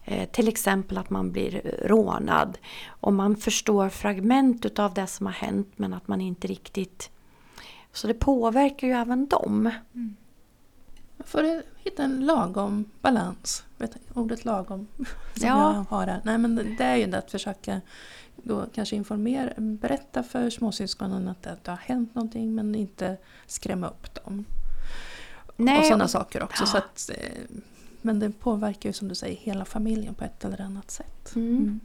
[0.04, 2.58] Eh, till exempel att man blir rånad.
[2.88, 7.10] Och man förstår fragment utav det som har hänt men att man inte riktigt...
[7.94, 9.72] Så det påverkar ju även dem.
[11.34, 13.64] Man får hitta en lagom balans.
[13.78, 15.06] Vet du, ordet lagom som
[15.48, 15.74] Ja.
[15.74, 16.22] jag har här.
[16.24, 17.82] Nej, men det är ju det att försöka
[18.36, 23.88] då kanske informera, berätta för småsyskonen att det, att har hänt någonting men inte skrämma
[23.88, 24.46] upp dem.
[25.80, 26.64] och sådana saker också.
[26.64, 26.68] ja.
[26.68, 27.58] Så att, eh,
[28.02, 31.36] men det påverkar ju som du säger hela familjen på ett eller annat sätt.
[31.36, 31.80] Mm.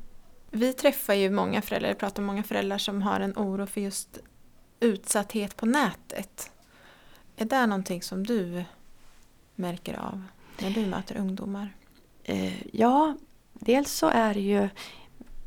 [0.51, 4.19] Vi träffar ju många föräldrar, pratar med många föräldrar som har en oro för just
[4.81, 6.51] utsatthet på nätet.
[7.37, 8.65] Är det någonting som du
[9.55, 10.23] märker av
[10.61, 11.75] när du möter ungdomar?
[12.25, 13.17] Eh, ja,
[13.53, 14.69] dels så är det ju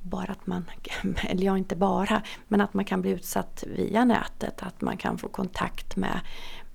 [0.02, 0.66] bara att man,
[1.24, 4.64] eller ja inte bara, men att man kan bli utsatt via nätet.
[4.64, 6.20] Att man kan få kontakt med,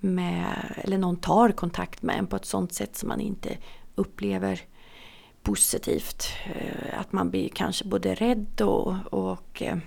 [0.00, 0.44] med
[0.76, 3.56] eller någon tar kontakt med en på ett sånt sätt som man inte
[3.94, 4.60] upplever
[5.42, 6.24] positivt.
[6.46, 9.78] Eh, att man blir kanske både rädd och, och eh,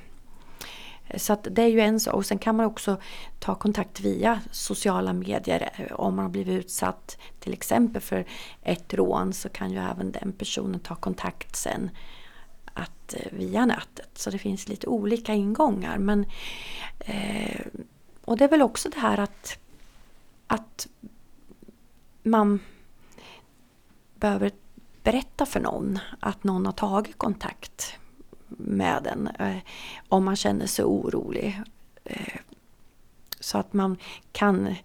[1.18, 2.14] så att det är ju en sak.
[2.14, 2.98] Och sen kan man också
[3.40, 5.92] ta kontakt via sociala medier.
[5.96, 8.26] Om man har blivit utsatt till exempel för
[8.62, 11.90] ett rån så kan ju även den personen ta kontakt sen
[12.74, 14.10] att, eh, via nätet.
[14.14, 15.98] Så det finns lite olika ingångar.
[15.98, 16.26] Men,
[17.00, 17.62] eh,
[18.26, 19.58] och det är väl också det här att,
[20.48, 20.88] att
[22.24, 22.60] man
[24.16, 24.52] behöver
[25.04, 27.98] berätta för någon att någon har tagit kontakt
[28.58, 29.58] med en eh,
[30.10, 31.62] om man känner sig orolig.
[32.06, 32.40] Eh,
[33.40, 33.98] så att man
[34.32, 34.76] kan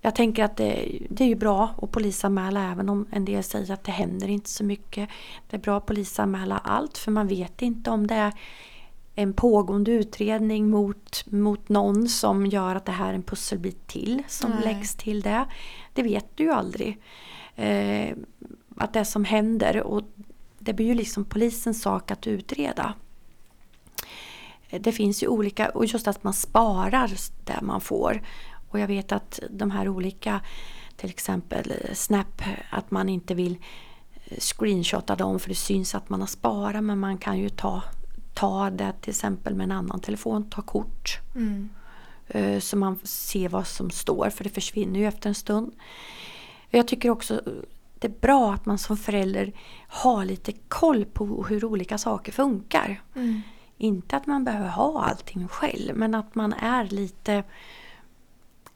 [0.00, 3.74] jag tänker att det, det, är ju bra att polisanmäla även om en del säger
[3.74, 5.08] att det händer inte så mycket.
[5.50, 8.32] Det är bra att polisanmäla allt för man vet inte om det är
[9.14, 14.22] en pågående utredning mot, mot någon som gör att det här är en pusselbit till
[14.28, 14.64] som Nej.
[14.64, 15.44] läggs till det.
[15.92, 16.98] Det vet du ju aldrig.
[17.56, 18.16] Eh,
[18.76, 20.02] att det som händer och
[20.68, 22.94] det blir ju liksom polisens sak att utreda.
[24.70, 27.10] Det finns ju olika, och just att man sparar
[27.44, 28.22] det man får.
[28.68, 30.40] Och jag vet att de här olika,
[30.96, 33.56] till exempel Snap, att man inte vill
[34.24, 37.82] eh, screenshotta dem för det syns att man har sparat men man kan ju ta,
[38.34, 41.18] ta det till exempel med en annan telefon, ta kort.
[41.34, 41.68] Mm.
[42.26, 45.72] Eh, så man ser vad som står för det försvinner ju efter en stund.
[46.70, 47.42] Jag tycker också
[47.98, 49.52] det är bra att man som förälder
[49.88, 53.02] har lite koll på hur olika saker funkar.
[53.14, 53.40] Mm.
[53.78, 57.44] Inte att man behöver ha allting själv men att man är lite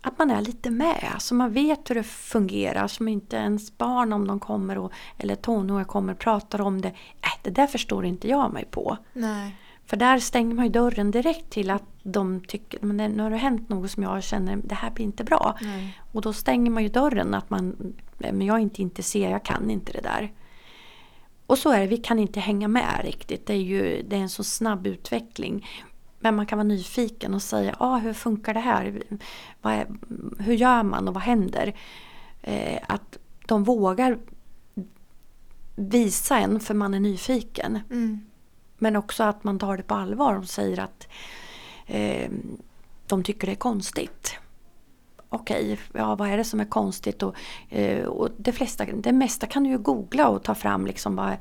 [0.05, 2.89] att man är lite med, så man vet hur det fungerar.
[2.89, 6.89] Som inte ens barn om de kommer och, eller tonåringar kommer och pratar om det.
[6.89, 8.99] Äh, det där förstår inte jag mig på.
[9.13, 9.57] Nej.
[9.87, 13.37] För där stänger man ju dörren direkt till att de tycker men nu har det
[13.37, 15.59] hänt något som jag känner det här blir inte bra.
[15.61, 15.99] Nej.
[16.13, 17.95] Och då stänger man ju dörren att man
[18.33, 20.33] men jag är inte intresserad, jag kan inte det där.
[21.47, 23.47] Och så är det, vi kan inte hänga med riktigt.
[23.47, 25.67] Det är ju det är en så snabb utveckling.
[26.21, 29.03] Men man kan vara nyfiken och säga, ah, hur funkar det här?
[29.63, 29.87] Är,
[30.39, 31.75] hur gör man och vad händer?
[32.43, 34.19] Eh, att de vågar
[35.77, 37.79] visa en för man är nyfiken.
[37.91, 38.21] Mm.
[38.79, 41.09] Men också att man tar det på allvar och säger att
[41.87, 42.31] eh,
[43.07, 44.39] de tycker det är konstigt.
[45.35, 47.23] Okej, ja, vad är det som är konstigt?
[47.23, 47.35] Och,
[47.69, 51.37] eh, och det, flesta, det mesta kan du ju googla och ta fram liksom vad,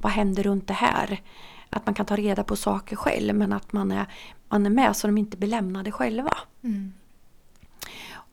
[0.00, 1.22] vad händer runt det här.
[1.70, 4.06] Att man kan ta reda på saker själv men att man är,
[4.48, 6.36] man är med så de inte blir lämnade själva.
[6.62, 6.92] Mm.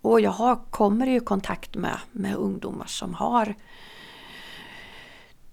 [0.01, 3.55] Och jag har, kommer i kontakt med, med ungdomar som har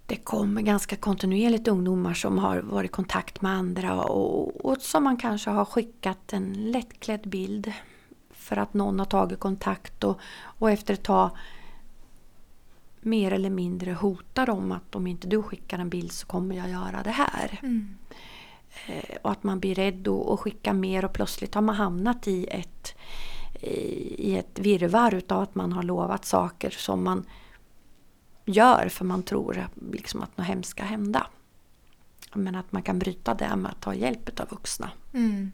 [0.06, 5.04] det kommer ganska kontinuerligt ungdomar som har varit i kontakt med andra och, och som
[5.04, 7.72] man kanske har skickat en lättklädd bild
[8.50, 11.30] för att någon har tagit kontakt och, och efter ett tag
[13.00, 16.70] mer eller mindre hotar om att om inte du skickar en bild så kommer jag
[16.70, 17.60] göra det här.
[17.62, 17.96] Mm.
[18.86, 22.46] Eh, och att man blir rädd och skickar mer och plötsligt har man hamnat i
[22.46, 22.94] ett,
[23.60, 27.24] i ett virvar utav att man har lovat saker som man
[28.44, 31.26] gör för man tror liksom att något hemskt ska hända.
[32.34, 34.90] Men att man kan bryta det med att ta hjälp av vuxna.
[35.12, 35.52] Mm.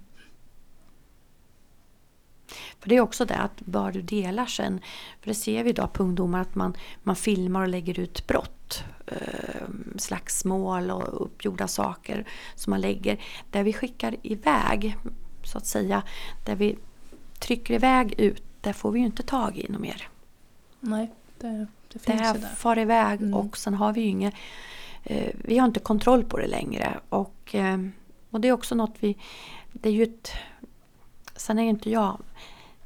[2.81, 4.81] För det är också det att bara du delar sen,
[5.21, 8.85] för det ser vi idag på ungdomar att man, man filmar och lägger ut brott.
[9.07, 13.21] Eh, slagsmål och uppgjorda saker som man lägger.
[13.51, 14.97] Där vi skickar iväg,
[15.45, 16.03] så att säga,
[16.45, 16.79] där vi
[17.39, 20.09] trycker iväg ut, där får vi ju inte tag i något mer.
[20.81, 23.35] Nej, det, det finns det här far iväg mm.
[23.35, 24.35] och sen har vi ju inget
[25.05, 27.01] eh, vi har inte kontroll på det längre.
[27.09, 27.79] Och, eh,
[28.31, 29.17] och det är också något vi...
[29.73, 30.31] Det är ju ett,
[31.37, 32.19] sen är inte jag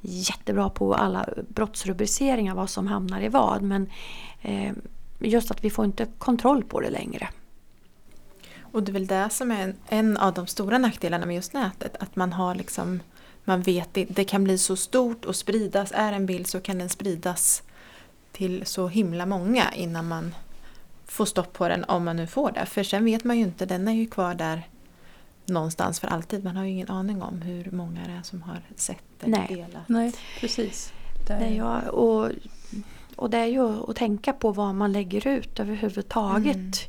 [0.00, 3.62] jättebra på alla brottsrubriceringar, vad som hamnar i vad.
[3.62, 3.90] Men
[4.42, 4.72] eh,
[5.18, 7.28] just att vi får inte kontroll på det längre.
[8.60, 11.52] Och det är väl det som är en, en av de stora nackdelarna med just
[11.52, 11.96] nätet.
[12.00, 13.00] Att man har liksom,
[13.44, 15.92] man vet det, det kan bli så stort och spridas.
[15.94, 17.62] Är en bild så kan den spridas
[18.32, 20.34] till så himla många innan man
[21.06, 22.66] får stopp på den om man nu får det.
[22.66, 24.68] För sen vet man ju inte, den är ju kvar där
[25.46, 26.44] någonstans för alltid.
[26.44, 29.46] Man har ju ingen aning om hur många det är som har sett eller Nej.
[29.48, 29.88] delat.
[29.88, 30.92] Nej, precis.
[31.26, 31.40] Där.
[31.40, 32.30] Nej, ja, och,
[33.16, 36.56] och det är ju att tänka på vad man lägger ut överhuvudtaget.
[36.56, 36.80] Mm.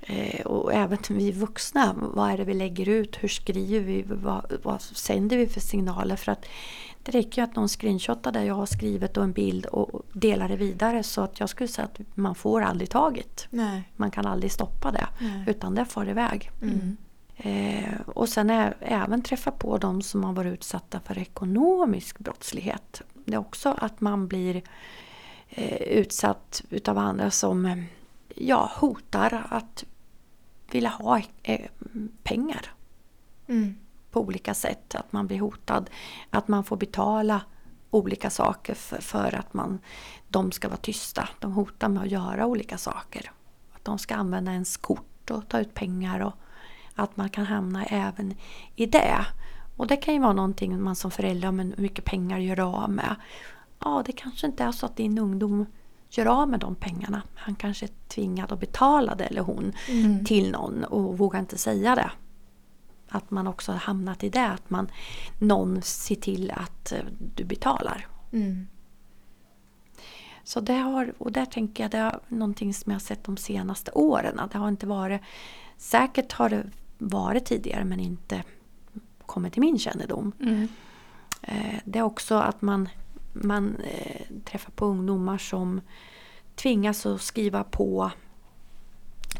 [0.00, 3.16] Eh, och även vi vuxna, vad är det vi lägger ut?
[3.20, 4.02] Hur skriver vi?
[4.02, 6.16] Vad, vad sänder vi för signaler?
[6.16, 6.46] För att
[7.02, 10.48] det räcker ju att någon screenshotar det jag har skrivit och en bild och delar
[10.48, 11.02] det vidare.
[11.02, 13.46] Så att jag skulle säga att man får aldrig taget.
[13.50, 13.82] Nej.
[13.96, 15.06] Man kan aldrig stoppa det.
[15.20, 15.44] Nej.
[15.46, 16.50] Utan det far iväg.
[16.62, 16.96] Mm.
[17.36, 23.02] Eh, och sen ä- även träffa på de som har varit utsatta för ekonomisk brottslighet.
[23.24, 24.62] Det är också att man blir
[25.48, 27.78] eh, utsatt utav andra som eh,
[28.34, 29.84] ja, hotar att
[30.70, 31.66] vilja ha eh,
[32.22, 32.70] pengar
[33.48, 33.74] Mm.
[34.10, 34.94] på olika sätt.
[34.94, 35.90] Att man blir hotad.
[36.30, 37.40] Att man får betala
[37.90, 39.78] olika saker för, för att man,
[40.28, 41.28] de ska vara tysta.
[41.38, 43.30] De hotar med att göra olika saker.
[43.74, 46.20] Att de ska använda ens kort och ta ut pengar.
[46.20, 46.32] och
[46.96, 48.34] Att man kan hamna även
[48.74, 49.26] i det.
[49.76, 52.90] Och det kan ju vara någonting man som förälder, men hur mycket pengar gör av
[52.90, 53.16] med?
[53.78, 55.66] Ja, det kanske inte är så att din ungdom
[56.10, 57.22] gör av med de pengarna.
[57.34, 60.24] Han kanske är tvingad att betala det eller hon Mm.
[60.24, 62.10] till någon och vågar inte säga det.
[63.08, 64.88] Att man också har hamnat i det, att man,
[65.38, 66.98] någon ser till att eh,
[67.34, 68.06] du betalar.
[68.32, 68.66] Mm.
[70.44, 73.36] Så det har, och där tänker jag det är någonting som jag har sett de
[73.36, 74.40] senaste åren.
[74.52, 75.20] Det har inte varit,
[75.76, 76.66] säkert har det
[76.98, 78.42] varit tidigare men inte
[79.26, 80.32] kommit till min kännedom.
[80.40, 80.68] Mm.
[81.42, 82.88] Eh, Det är också att man,
[83.32, 85.80] man eh, träffar på ungdomar som
[86.54, 88.10] tvingas att skriva på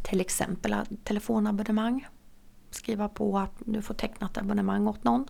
[0.03, 2.07] till exempel att telefonabonnemang.
[2.71, 5.25] Skriva på att du får teckna ett abonnemang åt någon.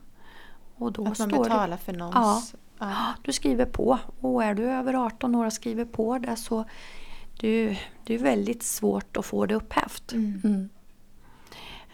[0.77, 2.55] Och då Att man betalar för någons...
[2.55, 2.59] Ja.
[2.79, 3.15] Ja.
[3.23, 3.99] du skriver på.
[4.21, 6.65] Och är du över 18 år och skriver på det så
[7.41, 10.13] du, det är väldigt svårt att få det upphävt.
[10.13, 10.69] Mm.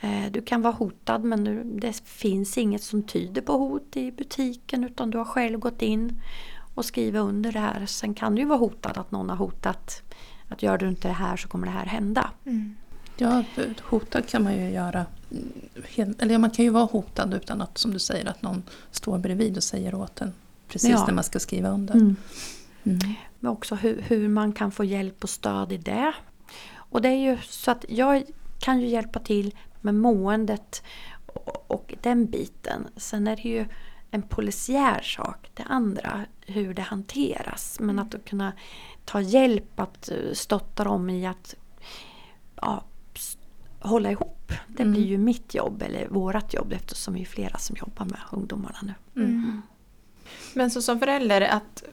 [0.03, 4.13] Eh, Du kan vara hotad men du, det finns inget som tyder på hot i
[4.13, 6.21] butiken utan du har själv gått in
[6.75, 7.87] och skrivit under det här.
[7.87, 10.03] Sen kan du ju vara hotad att någon har hotat
[10.49, 12.31] att gör du inte det här så kommer det här hända.
[12.45, 12.77] Mm.
[13.17, 13.45] Ja,
[13.83, 15.07] hotad kan man ju göra.
[16.19, 19.57] Eller man kan ju vara hotad utan att, som du säger, att någon står bredvid
[19.57, 20.33] och säger åt en
[20.69, 21.07] precis Ja.
[21.07, 21.95] när man ska skriva under.
[21.95, 22.17] Mm.
[22.85, 22.99] Mm.
[23.41, 26.13] Men också hur, hur man kan få hjälp och stöd i det.
[26.75, 28.23] Och det är ju så att jag
[28.61, 30.83] kan ju hjälpa till med måendet
[31.67, 32.89] och, den biten.
[32.97, 33.67] Sen är det ju
[34.11, 37.81] en polisiär sak, det andra, hur det hanteras.
[37.81, 38.53] Men att kunna
[39.05, 41.55] ta hjälp att eh, stötta dem i att
[42.57, 42.85] ja,
[43.81, 44.53] hålla ihop.
[44.69, 44.93] Det Mm.
[44.95, 48.79] blir ju mitt jobb, eller vårat jobb eftersom vi är flera som jobbar med ungdomarna
[48.83, 48.95] nu.
[49.25, 49.63] Mm.
[50.55, 51.85] Men så som förälder att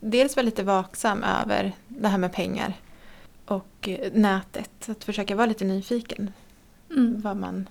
[0.00, 2.74] dels vara lite vaksam över det här med pengar
[3.44, 4.88] och eh, nätet.
[4.88, 6.32] Att försöka vara lite nyfiken
[6.90, 7.20] Mm.
[7.20, 7.68] vad man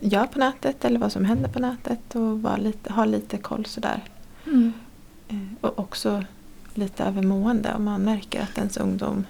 [0.00, 4.02] gör på nätet eller vad som händer på nätet och lite, ha lite koll sådär.
[4.46, 4.72] Mm.
[5.28, 6.24] Eh, Och också
[6.74, 9.26] lite över mående om man märker att ens ungdom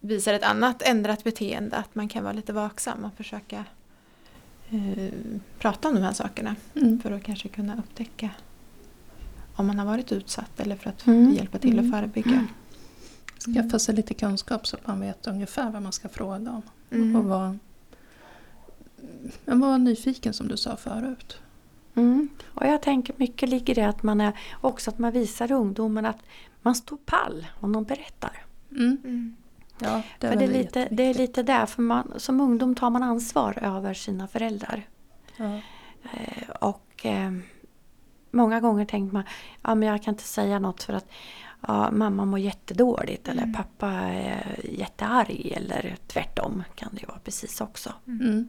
[0.00, 1.76] visar ett annat ändrat beteende.
[1.76, 3.64] Att man kan vara lite vaksam och försöka
[4.70, 5.12] eh,
[5.58, 6.56] prata om de här sakerna.
[6.74, 7.00] Mm.
[7.00, 8.30] För att kanske kunna upptäcka
[9.56, 11.32] om man har varit utsatt eller för att Mm.
[11.34, 11.92] hjälpa till att Mm.
[11.92, 12.46] förebygga.
[13.54, 16.62] Skaffa sig lite kunskap så att man vet ungefär vad man ska fråga om.
[16.90, 17.16] Mm.
[17.16, 17.58] Och vara,
[19.44, 21.40] men vara nyfiken som du sa förut.
[21.94, 22.28] Mm.
[22.54, 26.06] Och jag tänker mycket ligger i det att man är också att man visar ungdomen
[26.06, 26.18] att
[26.62, 28.44] man står pall om de berättar.
[28.70, 28.98] Mm.
[29.04, 29.36] Mm.
[29.78, 32.74] Ja, det är, för det är, lite, det är lite där, för man, som ungdom
[32.74, 34.86] tar man ansvar över sina föräldrar.
[35.36, 35.60] Ja.
[36.12, 37.32] Eh, och eh,
[38.30, 39.24] många gånger tänker man,
[39.62, 41.08] ja men jag kan inte säga något för att
[41.60, 43.54] ja, mamma mår jättedåligt eller Mm.
[43.54, 47.92] pappa är jättearg eller tvärtom kan det ju vara precis också.
[48.06, 48.48] Mm.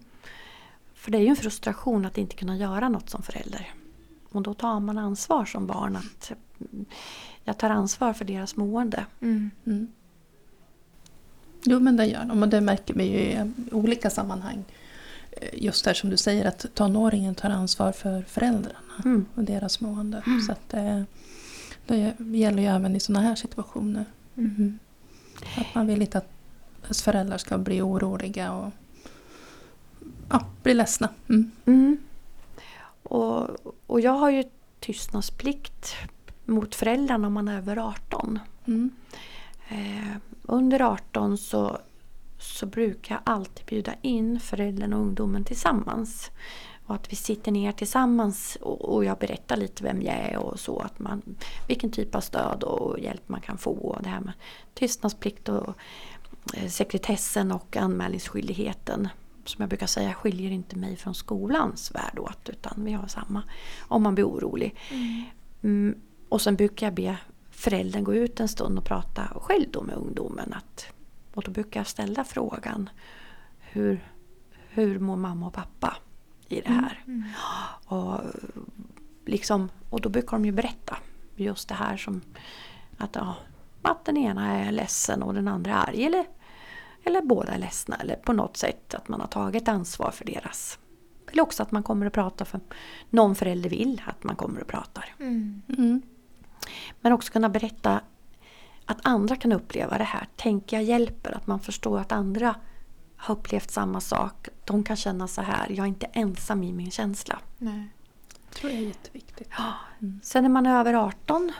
[1.08, 3.74] För det är ju en frustration att inte kunna göra något som förälder.
[4.30, 6.32] Och då tar man ansvar som barn att
[6.72, 6.86] mm,
[7.44, 9.06] jag tar ansvar för deras mående.
[9.22, 9.52] Mm.
[9.66, 9.88] Mm.
[11.64, 14.64] Jo men det gör de och det märker vi ju i olika sammanhang.
[15.32, 19.26] Eh, Just där som du säger att tonåringen tar ansvar för föräldrarna Mm.
[19.36, 20.24] och deras mående.
[20.46, 21.06] Så att det,
[21.88, 24.06] det gäller ju även i sådana här situationer.
[24.38, 24.80] Mm.
[25.58, 26.30] Att man vill inte att
[26.84, 28.72] ens föräldrar ska bli oroliga och
[30.30, 31.10] ja, bli ledsna.
[31.30, 31.52] Mm.
[31.66, 31.98] Mm.
[33.04, 33.50] Och,
[33.88, 34.44] och jag har ju
[34.80, 35.96] tystnadsplikt
[36.46, 38.40] mot föräldrarna om man är över 18.
[38.66, 38.92] Mm.
[39.70, 41.78] Eh, under 18 så,
[42.40, 46.32] så brukar jag alltid bjuda in föräldern och ungdomen tillsammans.
[46.86, 50.60] Och att vi sitter ner tillsammans och, och jag berättar lite vem jag är och
[50.60, 50.80] så.
[50.80, 51.22] Att man,
[51.68, 53.72] vilken typ av stöd och hjälp man kan få.
[53.72, 54.34] Och det här med
[54.74, 55.76] tystnadsplikt och
[56.54, 59.08] eh, sekretessen och anmälningsskyldigheten.
[59.48, 63.44] Som jag brukar säga skiljer inte mig från skolans värld åt utan vi har samma
[63.80, 64.76] om man blir orolig.
[65.62, 67.18] Mm, och sen brukar jag be
[67.52, 70.54] föräldern gå ut en stund och prata själv då med ungdomen.
[70.54, 70.88] Att,
[71.34, 72.90] och då brukar jag ställa frågan
[73.60, 74.12] hur,
[74.70, 75.98] hur mår mamma och pappa
[76.48, 77.04] i det här?
[77.86, 78.20] Och,
[79.26, 80.98] liksom, och då brukar de ju berätta
[81.36, 82.22] just det här som
[82.98, 83.36] att, ja,
[83.82, 86.06] att den ena är ledsen och den andra är arg.
[86.06, 86.26] Eller,
[87.08, 87.96] eller båda är ledsna.
[87.96, 90.80] Eller på något sätt att man har tagit ansvar för deras.
[91.32, 92.60] Eller också att man kommer att prata för
[93.10, 95.16] någon förälder vill att man kommer och pratar.
[95.20, 95.62] Mm.
[95.70, 96.02] Mm.
[97.02, 98.02] Men också kunna berätta
[98.86, 100.28] att andra kan uppleva det här.
[100.36, 101.32] Tänk jag hjälper.
[101.32, 102.56] Att man förstår att andra
[103.16, 104.48] har upplevt samma sak.
[104.66, 105.70] De kan känna så här.
[105.70, 107.40] Jag är inte ensam i min känsla.
[107.58, 107.88] Nej.
[108.50, 109.50] tror jag är jätteviktigt.
[110.00, 110.20] Mm.
[110.24, 111.52] Sen är man över 18.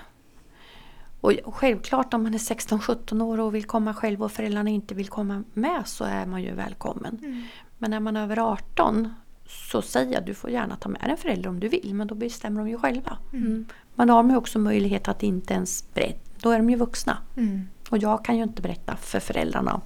[1.22, 5.10] Och självklart om man är 16-17 år och vill komma själv och föräldrarna inte vill
[5.10, 7.20] komma med så är man ju välkommen.
[7.24, 7.44] Mm.
[7.78, 9.14] Men är man över 18
[9.48, 12.16] så säger jag du får gärna ta med en förälder om du vill men då
[12.16, 13.18] bestämmer de ju själva.
[13.34, 13.66] Mm.
[13.96, 16.20] Man har ju också möjlighet att inte ens berätta.
[16.42, 17.18] Då är de ju vuxna.
[17.38, 17.68] Mm.
[17.90, 19.82] Och jag kan ju inte berätta för föräldrarna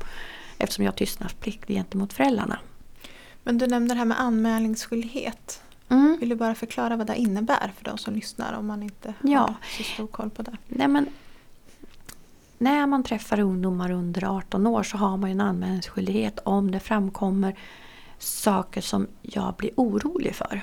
[0.58, 2.60] eftersom jag har tystnadsplikt gentemot föräldrarna.
[3.44, 5.62] Men du nämnde det här med anmälningsskyldighet.
[5.92, 6.18] Mm.
[6.20, 9.40] Vill du bara förklara vad det innebär för de som lyssnar om man inte Ja.
[9.40, 10.58] har så stor koll på det?
[10.68, 11.08] Nej, men,
[12.58, 17.56] när man träffar ungdomar under 18 år så har man en anmälningsskyldighet om det framkommer
[18.18, 20.62] saker som jag blir orolig för.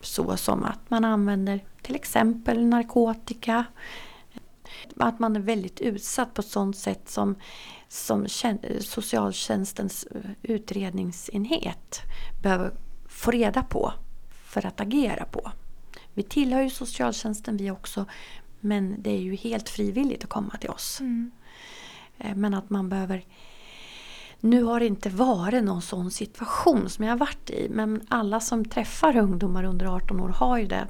[0.00, 3.64] Så som att man använder till exempel narkotika.
[4.96, 7.34] Att man är väldigt utsatt på ett sådant sätt som,
[7.88, 12.00] som tjän- socialtjänstens eh, utredningsenhet
[12.42, 12.72] behöver
[13.08, 13.92] få reda på
[14.52, 15.52] för att agera på.
[16.14, 18.06] Vi tillhör ju socialtjänsten vi också
[18.64, 21.00] men det är ju helt frivilligt att komma till oss.
[22.18, 23.24] Eh, Men att man behöver...
[24.40, 27.68] Nu har det inte varit någon sån situation som jag har varit i.
[27.70, 30.86] Men alla som träffar ungdomar under 18 år har ju det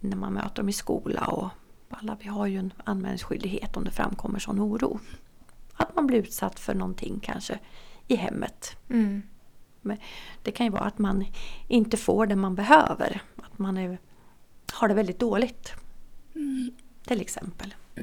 [0.00, 1.24] när man möter dem i skola.
[1.24, 1.48] Och
[1.90, 5.00] alla vi har ju en anmälningsskyldighet om det framkommer sån oro.
[5.72, 7.58] Att man blir utsatt för någonting kanske
[8.08, 8.76] i hemmet.
[8.90, 9.22] Mm.
[10.42, 11.24] Det kan ju vara att man
[11.68, 13.20] inte får det man behöver.
[13.36, 13.98] Att man är,
[14.72, 15.72] har det väldigt dåligt.
[17.06, 17.74] Till exempel.
[17.94, 18.02] Och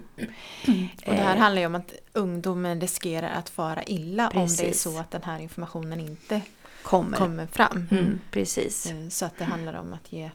[1.05, 4.47] det här Eh, handlar ju om att ungdomen riskerar att fara illa om det är
[4.47, 4.81] Precis.
[4.81, 6.41] så att den här informationen inte
[6.83, 7.17] kommer.
[7.17, 7.87] kommer fram.
[7.91, 8.85] Mm, precis.
[8.91, 10.31] Eh, Så att det handlar om att ge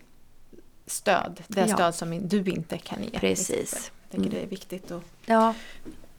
[0.87, 1.43] stöd.
[1.49, 1.75] Det Ja.
[1.75, 3.11] stöd som du inte kan ge.
[3.19, 3.91] Precis.
[4.03, 4.31] Jag tycker Mm.
[4.41, 4.91] det är viktigt.
[4.91, 5.55] Och, Ja,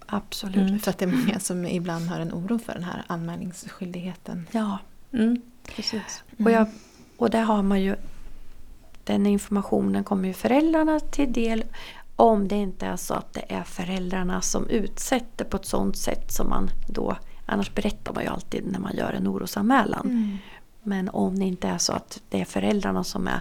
[0.05, 0.55] absolut.
[0.55, 0.79] Mm.
[0.79, 4.47] För att det är många som ibland har en oro för den här anmälningsskyldigheten.
[4.51, 4.77] Ja,
[5.13, 5.41] Mm.
[5.75, 6.23] Precis.
[6.45, 6.67] och, jag,
[7.17, 7.95] och där har man ju
[9.03, 11.65] den informationen kommer ju föräldrarna till del
[12.15, 16.31] om det inte är så att det är föräldrarna som utsätter på ett sådant sätt
[16.31, 17.17] som man då
[17.51, 20.05] Annars berättar man ju alltid när man gör en orosanmälan.
[20.07, 20.37] Mm.
[20.83, 23.39] Men om det inte är så att det är föräldrarna som är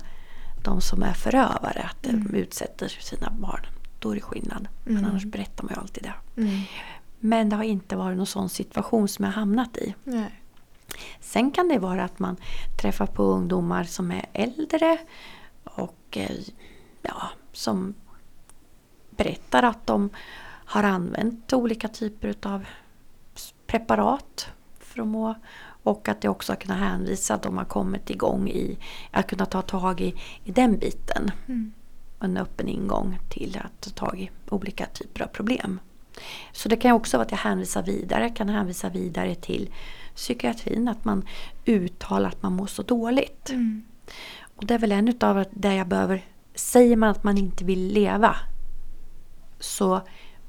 [0.64, 2.34] de som är förövare, att de Mm.
[2.34, 3.66] utsätter sina barn.
[3.98, 4.68] Då är det skillnad.
[4.84, 5.10] Men Mm.
[5.10, 6.40] annars berättar man ju alltid det.
[6.40, 6.60] Mm.
[7.20, 9.94] Men det har inte varit någon sån situation som jag hamnat i.
[10.04, 10.40] Nej.
[11.20, 12.36] Sen kan det vara att man
[12.80, 14.98] träffar på ungdomar som är äldre
[15.64, 16.36] och eh,
[17.02, 17.22] ja,
[17.52, 17.94] som
[19.10, 20.10] berättar att de
[20.64, 22.64] har använt olika typer av
[23.66, 25.34] preparat för att må
[25.82, 28.78] och att det också har kunnat hänvisa att de har kommit igång i
[29.10, 31.30] att kunna ta tag i, i den biten.
[31.46, 31.72] Mm.
[32.20, 35.80] En öppen ingång till att ta tag i olika typer av problem.
[36.52, 39.70] Så det kan också vara att jag hänvisar vidare, kan hänvisa vidare till
[40.18, 41.24] psykiatrin, att man
[41.64, 43.50] uttalar att man mår så dåligt.
[43.50, 43.82] Mm.
[44.56, 47.92] Och det är väl en utav det jag behöver, säger man att man inte vill
[47.92, 48.36] leva
[49.60, 50.00] så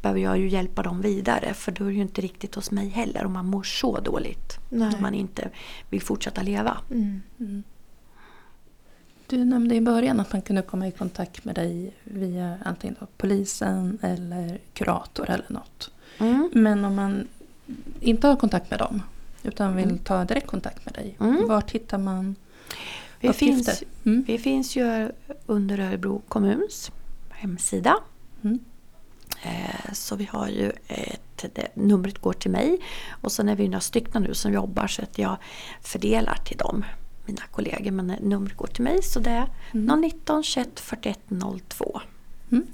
[0.02, 2.90] behöver jag ju hjälpa dem vidare för då är det ju inte riktigt hos mig
[2.90, 4.60] heller om man mår så dåligt.
[4.70, 4.96] Nej.
[4.96, 5.50] Om man inte
[5.90, 6.78] vill fortsätta leva.
[6.92, 7.22] Mm.
[7.40, 7.64] Mm.
[9.28, 13.08] Du nämnde i början att man kunde komma i kontakt med dig via antingen då
[13.18, 15.92] polisen eller kurator eller något.
[16.18, 16.50] Mm.
[16.54, 17.28] Men om man
[18.00, 19.02] inte har kontakt med dem
[19.44, 19.98] utan vill Mm.
[19.98, 21.18] ta direkt kontakt med dig.
[21.20, 21.48] Mm.
[21.48, 22.36] Vart hittar man
[23.20, 23.74] Vi, uppgifter?
[23.74, 24.24] finns, Mm.
[24.28, 25.12] vi finns ju
[25.46, 26.92] under Örebro kommuns
[27.30, 27.96] hemsida.
[28.44, 28.60] Mm.
[29.44, 32.80] Eh, Så vi har ju ett, numret går till mig
[33.22, 35.38] och sen är vi några stycken nu som jobbar så att jag
[35.82, 36.86] fördelar till dem,
[37.26, 37.92] mina kollegor.
[37.92, 40.02] Men numret går till mig så det är Mm.
[40.02, 41.20] 019 21 41
[41.68, 42.02] 02.
[42.52, 42.68] Mm.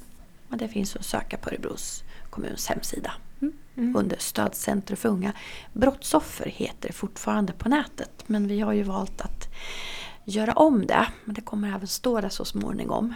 [0.49, 3.11] Och det finns att söka på Örebros kommuns hemsida.
[3.41, 3.95] Mm.
[3.95, 5.33] Under Stödcentrum för unga.
[5.73, 9.47] Brottsoffer heter det fortfarande på nätet men vi har ju valt att
[10.25, 11.07] göra om det.
[11.25, 13.13] Men det kommer även stå där så småningom.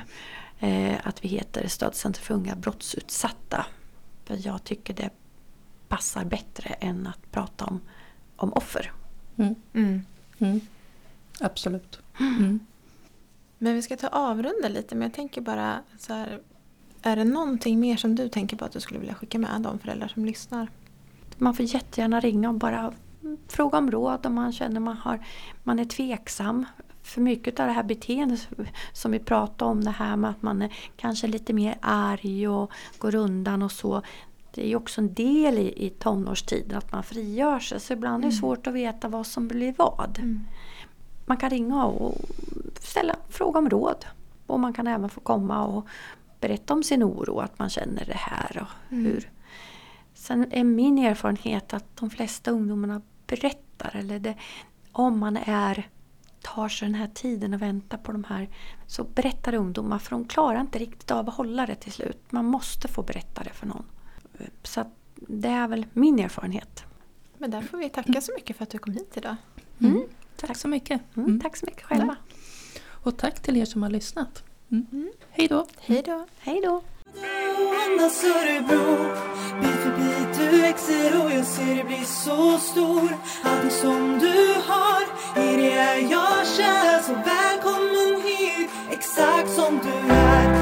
[0.60, 3.66] Eh, att vi heter Stödcentrum för unga brottsutsatta.
[4.26, 5.10] För jag tycker det
[5.88, 7.82] passar bättre än att prata om,
[8.36, 8.92] om offer.
[9.38, 9.56] Mm.
[9.74, 10.06] Mm.
[10.40, 10.62] Mm.
[11.40, 12.00] Absolut.
[12.20, 12.60] Mm.
[13.58, 16.42] Men vi ska ta avrunda lite men jag tänker bara så här
[17.02, 19.80] Är det någonting mer som du tänker på att du skulle vilja skicka med de
[19.80, 20.68] föräldrar som lyssnar?
[21.38, 22.94] Man får jättegärna ringa och bara
[23.48, 25.26] fråga om råd om man känner man, har,
[25.64, 26.66] man är tveksam.
[27.04, 28.48] För mycket av det här beteendet
[28.94, 32.72] som vi pratade om, det här med att man är kanske lite mer arg och
[32.98, 34.02] går undan och så.
[34.54, 38.24] Det är ju också en del i, i tonårstiden att man frigör sig så ibland
[38.24, 38.40] är det Mm.
[38.40, 40.20] svårt att veta vad som blir vad.
[40.20, 40.46] Mm.
[41.26, 42.18] Man kan ringa och
[42.80, 44.06] ställa fråga om råd.
[44.48, 45.88] Och man kan även få komma och
[46.40, 49.06] berätta om sin oro, att man känner det här och Mm.
[49.06, 49.32] hur.
[50.14, 54.36] Sen är min erfarenhet att de flesta ungdomarna berättar, eller det,
[54.92, 55.90] om man är
[56.42, 58.50] tar sig den här tiden och väntar på de här
[58.88, 62.32] så berättar ungdomar för de klarar inte riktigt av att hålla det till slut.
[62.32, 63.86] Man måste få berätta det för någon.
[64.64, 66.84] Så att det är väl min erfarenhet.
[67.38, 69.36] Men där får vi tacka så mycket för att du kom hit idag.
[69.80, 70.04] Mm.
[70.36, 71.02] Tack så mycket.
[71.18, 71.42] Mm, Mm.
[71.42, 72.16] Tack så mycket själva.
[72.88, 74.44] Och tack till er som har lyssnat.
[74.72, 75.10] Mm.
[75.32, 75.66] Hej då!
[75.80, 76.26] Hej då!
[76.40, 76.82] Hej då!
[79.62, 84.54] Bit för bit du växer och jag ser dig bli så stor Allt som du
[84.68, 85.02] har
[85.44, 90.59] i det är jag kär Så välkommen hit, exakt som du är